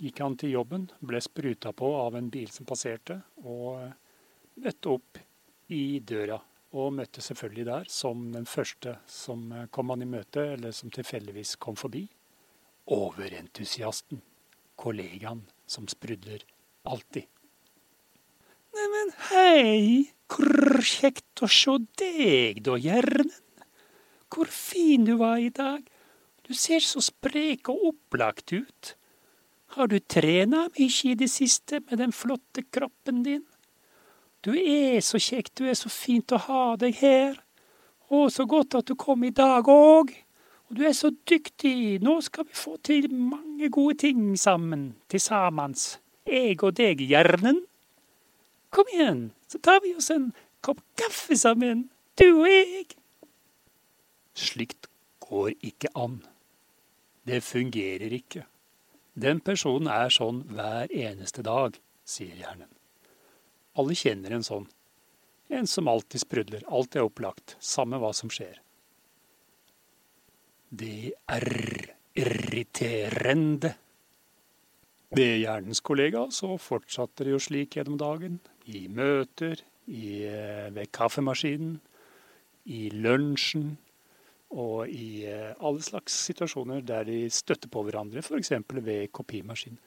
gikk 0.00 0.20
han 0.22 0.36
til 0.38 0.54
jobben, 0.54 0.88
ble 1.00 1.20
spruta 1.22 1.72
på 1.76 1.90
av 1.98 2.16
en 2.18 2.30
bil 2.32 2.50
som 2.52 2.66
passerte, 2.68 3.20
og 3.44 3.82
møtte 4.62 4.92
opp 4.92 5.20
i 5.74 6.00
døra. 6.00 6.40
Og 6.74 6.90
møtte 6.96 7.22
selvfølgelig 7.22 7.64
der, 7.68 7.84
som 7.86 8.24
den 8.34 8.48
første 8.50 8.96
som 9.06 9.46
kom 9.70 9.92
han 9.94 10.02
i 10.02 10.10
møte, 10.10 10.42
eller 10.56 10.74
som 10.74 10.90
tilfeldigvis 10.90 11.54
kom 11.62 11.78
forbi, 11.78 12.02
overentusiasten. 12.90 14.22
Kollegaen 14.74 15.44
som 15.70 15.86
sprudler 15.86 16.42
alltid. 16.90 17.28
Neimen, 18.74 19.12
hei, 19.30 20.10
hvor 20.26 20.82
kjekt 20.82 21.44
å 21.46 21.50
sjå 21.50 21.76
deg 22.00 22.58
da, 22.66 22.74
Hjernen. 22.74 23.30
Hvor 24.34 24.50
fin 24.50 25.04
du 25.06 25.16
var 25.16 25.36
i 25.38 25.48
dag. 25.48 25.84
Du 26.48 26.54
ser 26.54 26.82
så 26.82 27.00
sprek 27.00 27.68
og 27.70 27.86
opplagt 27.92 28.52
ut. 28.52 28.96
Har 29.74 29.86
du 29.86 29.98
trena 29.98 30.66
mye 30.74 31.10
i 31.10 31.14
det 31.18 31.30
siste 31.30 31.80
med 31.86 31.98
den 32.02 32.12
flotte 32.12 32.64
kroppen 32.66 33.22
din? 33.22 33.44
Du 34.44 34.52
er 34.52 35.00
så 35.00 35.18
kjekk, 35.22 35.52
du 35.54 35.64
er 35.70 35.78
så 35.78 35.88
fint 35.88 36.34
å 36.34 36.40
ha 36.48 36.64
deg 36.76 36.98
her. 36.98 37.38
Å, 38.10 38.26
så 38.28 38.44
godt 38.44 38.74
at 38.76 38.90
du 38.90 38.94
kom 38.98 39.24
i 39.24 39.32
dag 39.32 39.70
òg. 39.70 40.12
Og 40.68 40.76
du 40.76 40.82
er 40.84 40.96
så 40.96 41.12
dyktig, 41.30 42.02
nå 42.02 42.18
skal 42.26 42.48
vi 42.48 42.58
få 42.58 42.76
til 42.84 43.08
mange 43.14 43.70
gode 43.72 44.02
ting 44.02 44.34
sammen, 44.40 44.94
til 45.08 45.22
samans. 45.22 45.94
Jeg 46.26 46.58
og 46.62 46.74
deg, 46.76 47.00
Hjernen. 47.06 47.62
Kom 48.74 48.90
igjen, 48.92 49.28
så 49.48 49.62
tar 49.62 49.80
vi 49.84 49.94
oss 49.94 50.10
en 50.10 50.32
kopp 50.64 50.82
kaffe 50.98 51.38
sammen, 51.38 51.88
du 52.18 52.26
og 52.32 52.48
jeg. 52.50 52.96
Slikt 54.34 54.88
går 55.22 55.54
ikke 55.62 55.90
an. 55.94 56.20
Det 57.24 57.40
fungerer 57.42 58.12
ikke. 58.12 58.44
Den 59.14 59.40
personen 59.40 59.88
er 59.88 60.10
sånn 60.12 60.42
hver 60.50 60.90
eneste 60.90 61.44
dag, 61.46 61.76
sier 62.04 62.34
hjernen. 62.34 62.70
Alle 63.78 63.94
kjenner 63.98 64.34
en 64.34 64.46
sånn. 64.46 64.66
En 65.54 65.68
som 65.70 65.88
alltid 65.88 66.24
sprudler, 66.24 66.66
alltid 66.66 67.00
er 67.00 67.08
opplagt, 67.08 67.56
samme 67.62 68.00
hva 68.02 68.10
som 68.16 68.32
skjer. 68.32 68.58
Det 70.74 71.14
er 71.30 71.48
irriterende. 72.18 73.74
Ved 75.14 75.36
hjernens 75.44 75.82
kollega 75.84 76.24
så 76.34 76.56
fortsatte 76.58 77.26
det 77.26 77.36
jo 77.36 77.42
slik 77.42 77.76
gjennom 77.78 78.00
dagen. 78.00 78.40
I 78.66 78.88
møter, 78.90 79.60
i, 79.86 80.24
eh, 80.26 80.70
ved 80.74 80.90
kaffemaskinen, 80.90 81.78
i 82.66 82.88
lunsjen 82.90 83.76
og 84.54 84.90
i 84.90 85.24
eh, 85.26 85.54
alle 85.58 85.82
slags 85.82 86.16
situasjoner 86.28 86.84
der 86.86 87.06
de 87.08 87.24
støtter 87.32 87.70
på 87.72 87.82
hverandre, 87.86 88.22
f.eks. 88.22 88.52
ved 88.78 89.10
kopimaskin. 89.14 89.78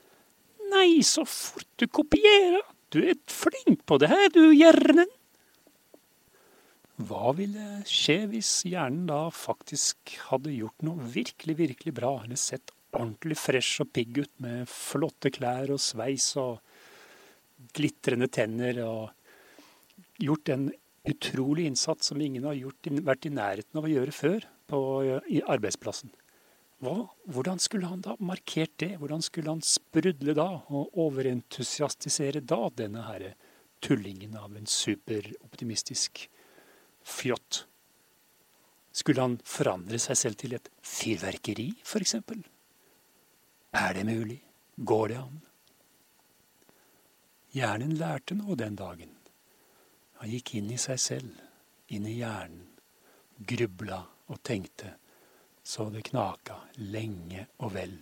Nei, 0.68 1.00
så 1.08 1.24
fort 1.28 1.70
du 1.80 1.88
kopierer! 1.88 2.66
Du 2.92 3.02
er 3.04 3.18
flink 3.32 3.84
på 3.88 3.98
det 4.00 4.12
her, 4.12 4.28
du, 4.36 4.44
hjernen! 4.56 5.10
Hva 7.08 7.32
ville 7.38 7.84
skje 7.86 8.24
hvis 8.32 8.52
hjernen 8.66 9.06
da 9.10 9.28
faktisk 9.30 10.16
hadde 10.32 10.56
gjort 10.56 10.86
noe 10.88 11.10
virkelig, 11.14 11.58
virkelig 11.60 11.94
bra, 12.00 12.16
eller 12.24 12.40
sett 12.42 12.74
ordentlig 12.96 13.38
fresh 13.38 13.84
og 13.84 13.92
pigg 13.94 14.18
ut 14.24 14.34
med 14.42 14.66
flotte 14.72 15.30
klær 15.36 15.70
og 15.76 15.82
sveis 15.84 16.32
og 16.42 16.58
glitrende 17.78 18.30
tenner 18.34 18.82
og 18.86 19.12
gjort 20.18 20.50
en 20.56 20.70
utrolig 21.08 21.68
innsats 21.70 22.10
som 22.10 22.22
ingen 22.22 22.48
har 22.48 22.58
gjort, 22.58 22.90
vært 23.06 23.28
i 23.30 23.36
nærheten 23.36 23.80
av 23.80 23.86
å 23.86 23.92
gjøre 23.92 24.16
før 24.16 24.48
på, 24.68 24.80
i 25.28 25.42
arbeidsplassen. 25.42 26.12
Hva, 26.84 27.08
hvordan 27.34 27.58
skulle 27.62 27.90
han 27.90 28.04
da 28.06 28.14
markert 28.22 28.76
det? 28.78 28.98
Hvordan 29.02 29.24
skulle 29.26 29.50
han 29.50 29.64
sprudle 29.66 30.36
da 30.38 30.46
og 30.70 30.98
overentusiastisere 31.02 32.44
da 32.46 32.68
denne 32.70 33.06
herre 33.08 33.32
tullingen 33.82 34.36
av 34.38 34.54
en 34.58 34.70
superoptimistisk 34.70 36.28
fjott? 37.02 37.64
Skulle 38.94 39.26
han 39.26 39.40
forandre 39.46 39.98
seg 40.02 40.20
selv 40.22 40.38
til 40.42 40.54
et 40.58 40.70
fyrverkeri, 40.86 41.72
f.eks.? 41.82 42.16
Er 43.78 43.98
det 43.98 44.06
mulig? 44.06 44.40
Går 44.78 45.08
det 45.10 45.18
an? 45.22 45.42
Hjernen 47.58 47.96
lærte 47.98 48.38
noe 48.38 48.58
den 48.60 48.78
dagen. 48.78 49.16
Han 50.22 50.30
gikk 50.30 50.54
inn 50.60 50.70
i 50.74 50.78
seg 50.82 51.02
selv, 51.02 51.42
inn 51.94 52.06
i 52.10 52.20
hjernen, 52.20 52.68
grubla 53.50 54.04
og 54.28 54.42
tenkte 54.44 54.94
så 55.68 55.90
det 55.92 56.06
knaka 56.08 56.56
lenge 56.80 57.48
og 57.64 57.74
vel. 57.76 57.98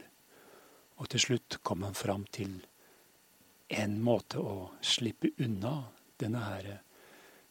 Og 1.02 1.10
til 1.12 1.24
slutt 1.24 1.60
kom 1.66 1.84
han 1.84 1.98
fram 1.98 2.26
til 2.32 2.60
en 3.74 3.96
måte 4.06 4.38
å 4.40 4.70
slippe 4.86 5.32
unna 5.42 5.80
denne 6.22 6.44
her 6.46 6.68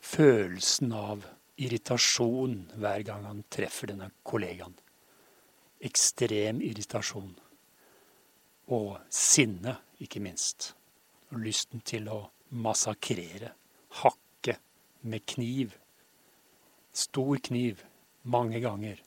følelsen 0.05 0.93
av 0.95 1.25
irritasjon 1.57 2.57
hver 2.79 3.03
gang 3.07 3.27
han 3.27 3.43
treffer 3.53 3.91
denne 3.91 4.11
kollegaen. 4.27 4.75
Ekstrem 5.85 6.63
irritasjon. 6.65 7.35
Og 8.75 8.95
sinne, 9.13 9.77
ikke 10.01 10.23
minst. 10.25 10.73
Og 11.33 11.43
lysten 11.45 11.83
til 11.85 12.09
å 12.09 12.21
massakrere, 12.55 13.53
hakke 14.01 14.57
med 15.03 15.27
kniv. 15.29 15.75
Stor 16.95 17.43
kniv, 17.45 17.83
mange 18.25 18.61
ganger. 18.61 19.01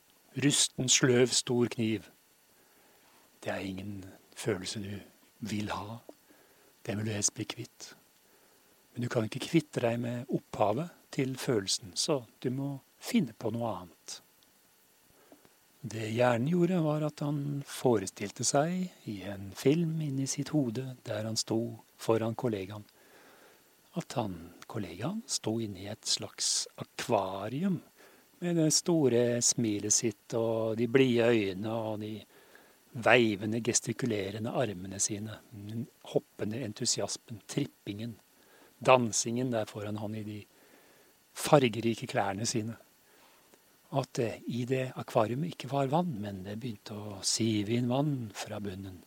Rusten, 0.44 0.88
sløv, 0.88 1.26
stor 1.34 1.66
kniv. 1.74 2.06
Det 3.44 3.52
er 3.52 3.64
ingen 3.64 4.04
følelse 4.36 4.82
du 4.82 4.94
vil 5.40 5.70
ha. 5.70 5.98
Den 6.86 6.98
vil 6.98 7.06
du 7.06 7.12
helst 7.12 7.34
bli 7.34 7.44
kvitt. 7.44 7.94
Men 8.92 9.02
du 9.02 9.08
kan 9.08 9.26
ikke 9.26 9.44
kvitte 9.44 9.82
deg 9.82 9.98
med 10.02 10.30
opphavet 10.34 10.94
til 11.14 11.36
følelsen, 11.38 11.92
så 11.94 12.22
du 12.42 12.50
må 12.50 12.70
finne 12.98 13.34
på 13.38 13.50
noe 13.54 13.74
annet. 13.82 14.20
Det 15.78 16.08
hjernen 16.10 16.48
gjorde, 16.50 16.80
var 16.82 17.04
at 17.06 17.22
han 17.22 17.62
forestilte 17.66 18.44
seg 18.44 18.88
i 19.10 19.20
en 19.30 19.52
film 19.56 20.00
inni 20.02 20.26
sitt 20.26 20.50
hode 20.50 20.96
der 21.06 21.28
han 21.28 21.38
sto 21.38 21.60
foran 21.98 22.34
kollegaen, 22.34 22.84
at 23.98 24.14
han, 24.18 24.34
kollegaen, 24.66 25.22
sto 25.26 25.56
inne 25.62 25.84
i 25.84 25.88
et 25.90 26.06
slags 26.06 26.66
akvarium 26.82 27.78
med 28.40 28.56
det 28.56 28.70
store 28.74 29.22
smilet 29.42 29.94
sitt 29.94 30.34
og 30.38 30.76
de 30.78 30.86
blide 30.90 31.26
øynene 31.32 31.72
og 31.74 32.02
de 32.02 32.12
veivende, 32.98 33.60
gestikulerende 33.64 34.50
armene 34.50 35.00
sine, 35.02 35.38
den 35.52 35.86
hoppende 36.12 36.60
entusiasmen, 36.64 37.42
trippingen, 37.50 38.16
dansingen 38.78 39.52
der 39.52 39.68
foran 39.68 39.98
han 40.00 40.14
i 40.14 40.24
de 40.26 40.38
fargerike 41.34 42.08
klærne 42.10 42.46
sine. 42.46 42.76
At 43.98 44.12
det 44.18 44.32
i 44.52 44.64
det 44.68 44.90
akvariet 45.00 45.46
ikke 45.48 45.70
var 45.72 45.88
vann, 45.92 46.18
men 46.20 46.42
det 46.44 46.58
begynte 46.60 46.96
å 46.96 47.20
sive 47.24 47.76
inn 47.78 47.88
vann 47.88 48.30
fra 48.36 48.60
bunnen, 48.60 49.00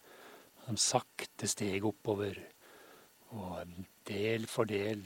som 0.66 0.78
sakte 0.80 1.50
steg 1.50 1.86
oppover, 1.86 2.38
og 3.32 3.76
del 4.10 4.48
for 4.50 4.68
del 4.68 5.06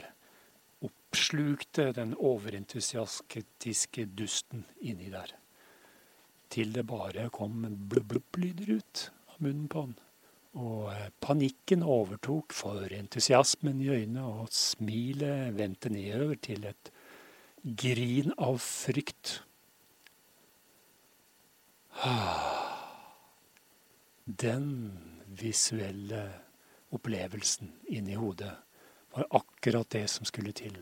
oppslukte 1.06 1.92
den 1.94 2.14
overentusiastiske 2.18 4.04
dusten 4.18 4.64
inni 4.82 5.08
der, 5.10 5.30
til 6.50 6.72
det 6.74 6.86
bare 6.86 7.28
kom 7.30 7.62
blubb-blubb-lyder 7.62 8.76
ut 8.76 9.02
av 9.30 9.38
munnen 9.40 9.68
på 9.70 9.84
han. 9.86 9.94
Og 10.56 10.90
eh, 10.92 11.08
panikken 11.20 11.82
overtok 11.82 12.52
for 12.56 12.92
entusiasmen 12.92 13.80
i 13.84 13.90
øynene, 13.92 14.24
og 14.24 14.52
smilet 14.52 15.54
vendte 15.56 15.92
nedover 15.92 16.36
til 16.40 16.66
et 16.68 16.90
grin 17.64 18.32
av 18.38 18.58
frykt. 18.62 19.40
Den 24.26 24.68
visuelle 25.38 26.26
opplevelsen 26.92 27.72
inni 27.88 28.16
hodet 28.20 28.52
var 29.16 29.32
akkurat 29.40 29.90
det 29.96 30.06
som 30.12 30.28
skulle 30.28 30.52
til. 30.56 30.76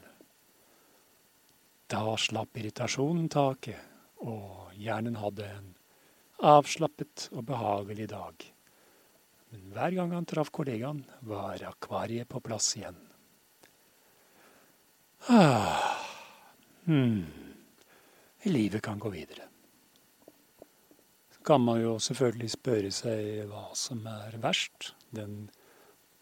Da 1.87 2.17
slapp 2.17 2.57
irritasjonen 2.57 3.29
taket, 3.29 3.81
og 4.25 4.73
hjernen 4.81 5.19
hadde 5.21 5.49
en 5.53 5.71
avslappet 6.45 7.29
og 7.33 7.45
behagelig 7.51 8.09
dag. 8.13 8.47
Men 9.53 9.67
hver 9.75 9.97
gang 9.99 10.15
han 10.17 10.27
traff 10.29 10.51
kollegaen, 10.55 11.05
var 11.21 11.61
akvariet 11.69 12.29
på 12.29 12.41
plass 12.45 12.73
igjen. 12.79 12.97
Ah, 15.29 16.01
hmm. 16.85 17.25
Livet 18.45 18.83
kan 18.85 18.99
gå 19.01 19.09
videre 19.09 19.47
Så 21.33 21.41
kan 21.41 21.63
man 21.65 21.81
jo 21.81 21.95
selvfølgelig 21.97 22.51
spørre 22.53 22.91
seg 22.93 23.47
hva 23.49 23.71
som 23.73 24.05
er 24.11 24.37
verst. 24.43 24.91
Den 25.17 25.49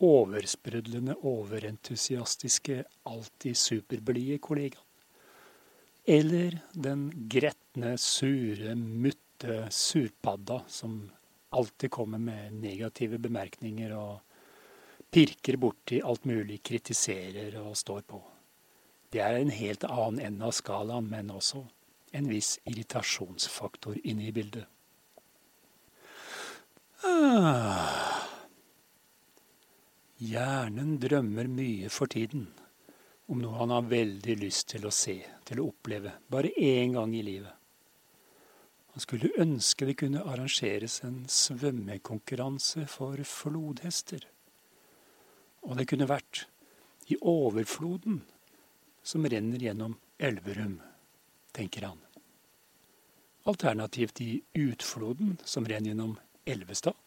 oversprudlende, 0.02 1.16
overentusiastiske, 1.18 2.84
alltid 3.10 3.58
superblide 3.58 4.38
kollegaen. 4.38 4.86
Eller 6.04 6.58
den 6.72 7.10
gretne, 7.28 7.98
sure, 7.98 8.74
mutte 8.74 9.66
surpadda 9.70 10.62
som 10.68 11.10
alltid 11.50 11.90
kommer 11.90 12.18
med 12.18 12.52
negative 12.52 13.18
bemerkninger 13.18 13.94
og 13.94 14.20
pirker 15.12 15.58
borti 15.60 16.00
alt 16.02 16.24
mulig, 16.24 16.62
kritiserer 16.62 17.54
og 17.60 17.76
står 17.76 18.02
på. 18.08 18.22
Det 19.12 19.20
er 19.20 19.38
en 19.38 19.52
helt 19.52 19.84
annen 19.84 20.20
ende 20.24 20.48
av 20.48 20.56
skalaen, 20.56 21.10
men 21.12 21.30
også 21.30 21.66
en 22.16 22.30
viss 22.32 22.56
irritasjonsfaktor 22.64 24.00
inne 24.02 24.26
i 24.30 24.34
bildet. 24.34 24.66
Ah. 27.04 28.26
Hjernen 30.22 30.96
drømmer 31.02 31.48
mye 31.50 31.90
for 31.90 32.10
tiden 32.10 32.46
om 33.32 33.40
noe 33.40 33.56
han 33.56 33.72
har 33.72 33.88
veldig 33.88 34.34
lyst 34.42 34.66
til 34.74 34.84
å 34.84 34.92
se, 34.92 35.16
til 35.48 35.62
å 35.62 35.70
oppleve, 35.70 36.10
bare 36.28 36.52
én 36.60 36.92
gang 36.92 37.14
i 37.16 37.24
livet. 37.24 37.54
Han 38.92 39.00
skulle 39.00 39.32
ønske 39.40 39.86
det 39.88 39.94
kunne 40.02 40.20
arrangeres 40.28 40.98
en 41.06 41.22
svømmekonkurranse 41.32 42.84
for 42.92 43.22
flodhester. 43.24 44.26
Og 45.64 45.78
det 45.78 45.86
kunne 45.88 46.10
vært 46.10 46.44
i 47.08 47.16
overfloden 47.16 48.20
som 49.02 49.24
renner 49.24 49.64
gjennom 49.64 49.96
Elverum, 50.20 50.76
tenker 51.56 51.88
han. 51.88 52.02
Alternativt 53.48 54.20
i 54.20 54.42
utfloden 54.60 55.38
som 55.40 55.64
renner 55.64 55.94
gjennom 55.94 56.18
Elvestad. 56.44 57.01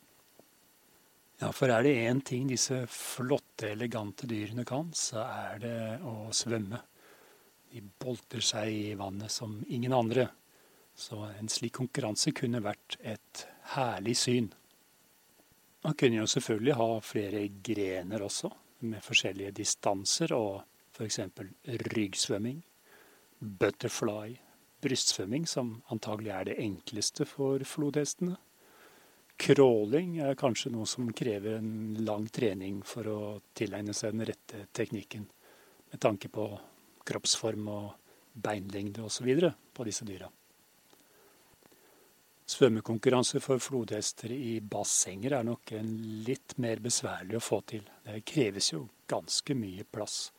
Ja, 1.41 1.51
for 1.51 1.67
er 1.67 1.83
det 1.83 1.95
én 2.07 2.21
ting 2.23 2.47
disse 2.47 2.85
flotte, 2.87 3.73
elegante 3.73 4.27
dyrene 4.29 4.63
kan, 4.67 4.93
så 4.95 5.25
er 5.25 5.57
det 5.59 5.79
å 6.07 6.31
svømme. 6.31 6.79
De 7.75 7.81
bolter 7.83 8.39
seg 8.39 8.71
i 8.71 8.93
vannet 8.95 9.33
som 9.33 9.57
ingen 9.67 9.93
andre. 9.93 10.29
Så 10.95 11.25
en 11.27 11.51
slik 11.51 11.75
konkurranse 11.75 12.31
kunne 12.31 12.63
vært 12.63 12.95
et 13.03 13.43
herlig 13.73 14.15
syn. 14.15 14.47
Man 15.83 15.97
kunne 15.99 16.21
jo 16.21 16.29
selvfølgelig 16.29 16.77
ha 16.79 16.87
flere 17.03 17.43
grener 17.67 18.23
også, 18.23 18.53
med 18.87 19.03
forskjellige 19.03 19.57
distanser 19.59 20.31
og 20.37 20.63
f.eks. 20.95 21.19
ryggsvømming, 21.91 22.63
butterfly, 23.59 24.37
brystsvømming, 24.85 25.43
som 25.49 25.81
antagelig 25.91 26.31
er 26.31 26.47
det 26.47 26.57
enkleste 26.63 27.27
for 27.27 27.63
flodhestene. 27.67 28.37
Crawling 29.37 30.17
er 30.23 30.37
kanskje 30.39 30.71
noe 30.71 30.87
som 30.87 31.11
krever 31.13 31.57
en 31.59 31.97
lang 32.07 32.25
trening 32.31 32.79
for 32.87 33.09
å 33.11 33.19
tilegne 33.53 33.93
seg 33.93 34.15
den 34.15 34.27
rette 34.29 34.63
teknikken, 34.71 35.27
med 35.91 36.01
tanke 36.01 36.31
på 36.31 36.47
kroppsform 37.05 37.67
og 37.69 37.91
beinlengde 38.33 39.03
osv. 39.03 39.29
på 39.73 39.87
disse 39.87 40.07
dyra. 40.07 40.29
Svømmekonkurranse 42.45 43.39
for 43.41 43.59
flodhester 43.59 44.31
i 44.31 44.59
bassenger 44.61 45.39
er 45.39 45.47
nok 45.47 45.71
litt 46.27 46.53
mer 46.61 46.81
besværlig 46.83 47.39
å 47.39 47.43
få 47.43 47.61
til. 47.65 47.87
Det 48.05 48.21
kreves 48.21 48.71
jo 48.71 48.83
ganske 49.09 49.55
mye 49.57 49.83
plass. 49.83 50.29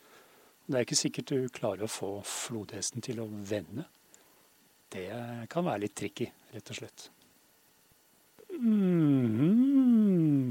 Det 0.66 0.78
er 0.78 0.86
ikke 0.86 0.98
sikkert 0.98 1.32
du 1.32 1.48
klarer 1.54 1.86
å 1.86 1.90
få 1.90 2.12
flodhesten 2.26 3.02
til 3.02 3.20
å 3.22 3.26
vende. 3.26 3.88
Det 4.88 5.10
kan 5.50 5.66
være 5.66 5.84
litt 5.84 5.96
tricky, 5.98 6.30
rett 6.54 6.70
og 6.70 6.78
slett. 6.78 7.08
Mm. 8.60 10.46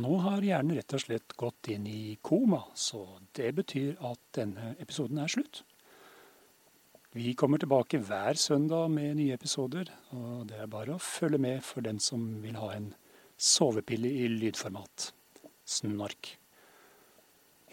Nå 0.00 0.16
har 0.22 0.44
hjernen 0.46 0.76
rett 0.78 0.94
og 0.94 1.02
slett 1.02 1.34
gått 1.38 1.68
inn 1.74 1.86
i 1.90 2.16
koma, 2.22 2.62
så 2.78 3.18
det 3.36 3.50
betyr 3.58 3.98
at 4.06 4.20
denne 4.36 4.74
episoden 4.78 5.18
er 5.18 5.28
slutt. 5.32 5.64
Vi 7.10 7.34
kommer 7.34 7.58
tilbake 7.58 7.98
hver 8.06 8.38
søndag 8.38 8.88
med 8.94 9.16
nye 9.18 9.34
episoder, 9.34 9.90
og 10.14 10.46
det 10.46 10.60
er 10.62 10.70
bare 10.70 10.94
å 10.94 11.02
følge 11.02 11.40
med 11.42 11.64
for 11.66 11.82
den 11.82 11.98
som 11.98 12.38
vil 12.44 12.54
ha 12.60 12.70
en 12.76 12.92
sovepille 13.34 14.12
i 14.22 14.28
lydformat. 14.30 15.10
Snork. 15.66 16.36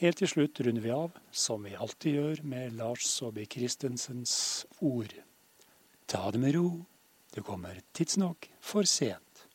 Helt 0.02 0.18
til 0.22 0.30
slutt 0.30 0.60
runder 0.66 0.82
vi 0.82 0.90
av, 0.94 1.14
som 1.30 1.64
vi 1.66 1.78
alltid 1.78 2.18
gjør, 2.18 2.42
med 2.50 2.76
Lars 2.82 3.06
Saabye 3.10 3.50
Christensens 3.50 4.66
ord. 4.82 5.14
Ta 6.10 6.32
det 6.34 6.42
med 6.42 6.58
ro, 6.58 6.70
det 7.38 7.44
kommer 7.44 7.82
tidsnok 7.92 8.50
for 8.62 8.84
sent. 8.84 9.48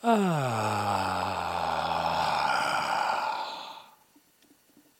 Ah. 0.00 1.91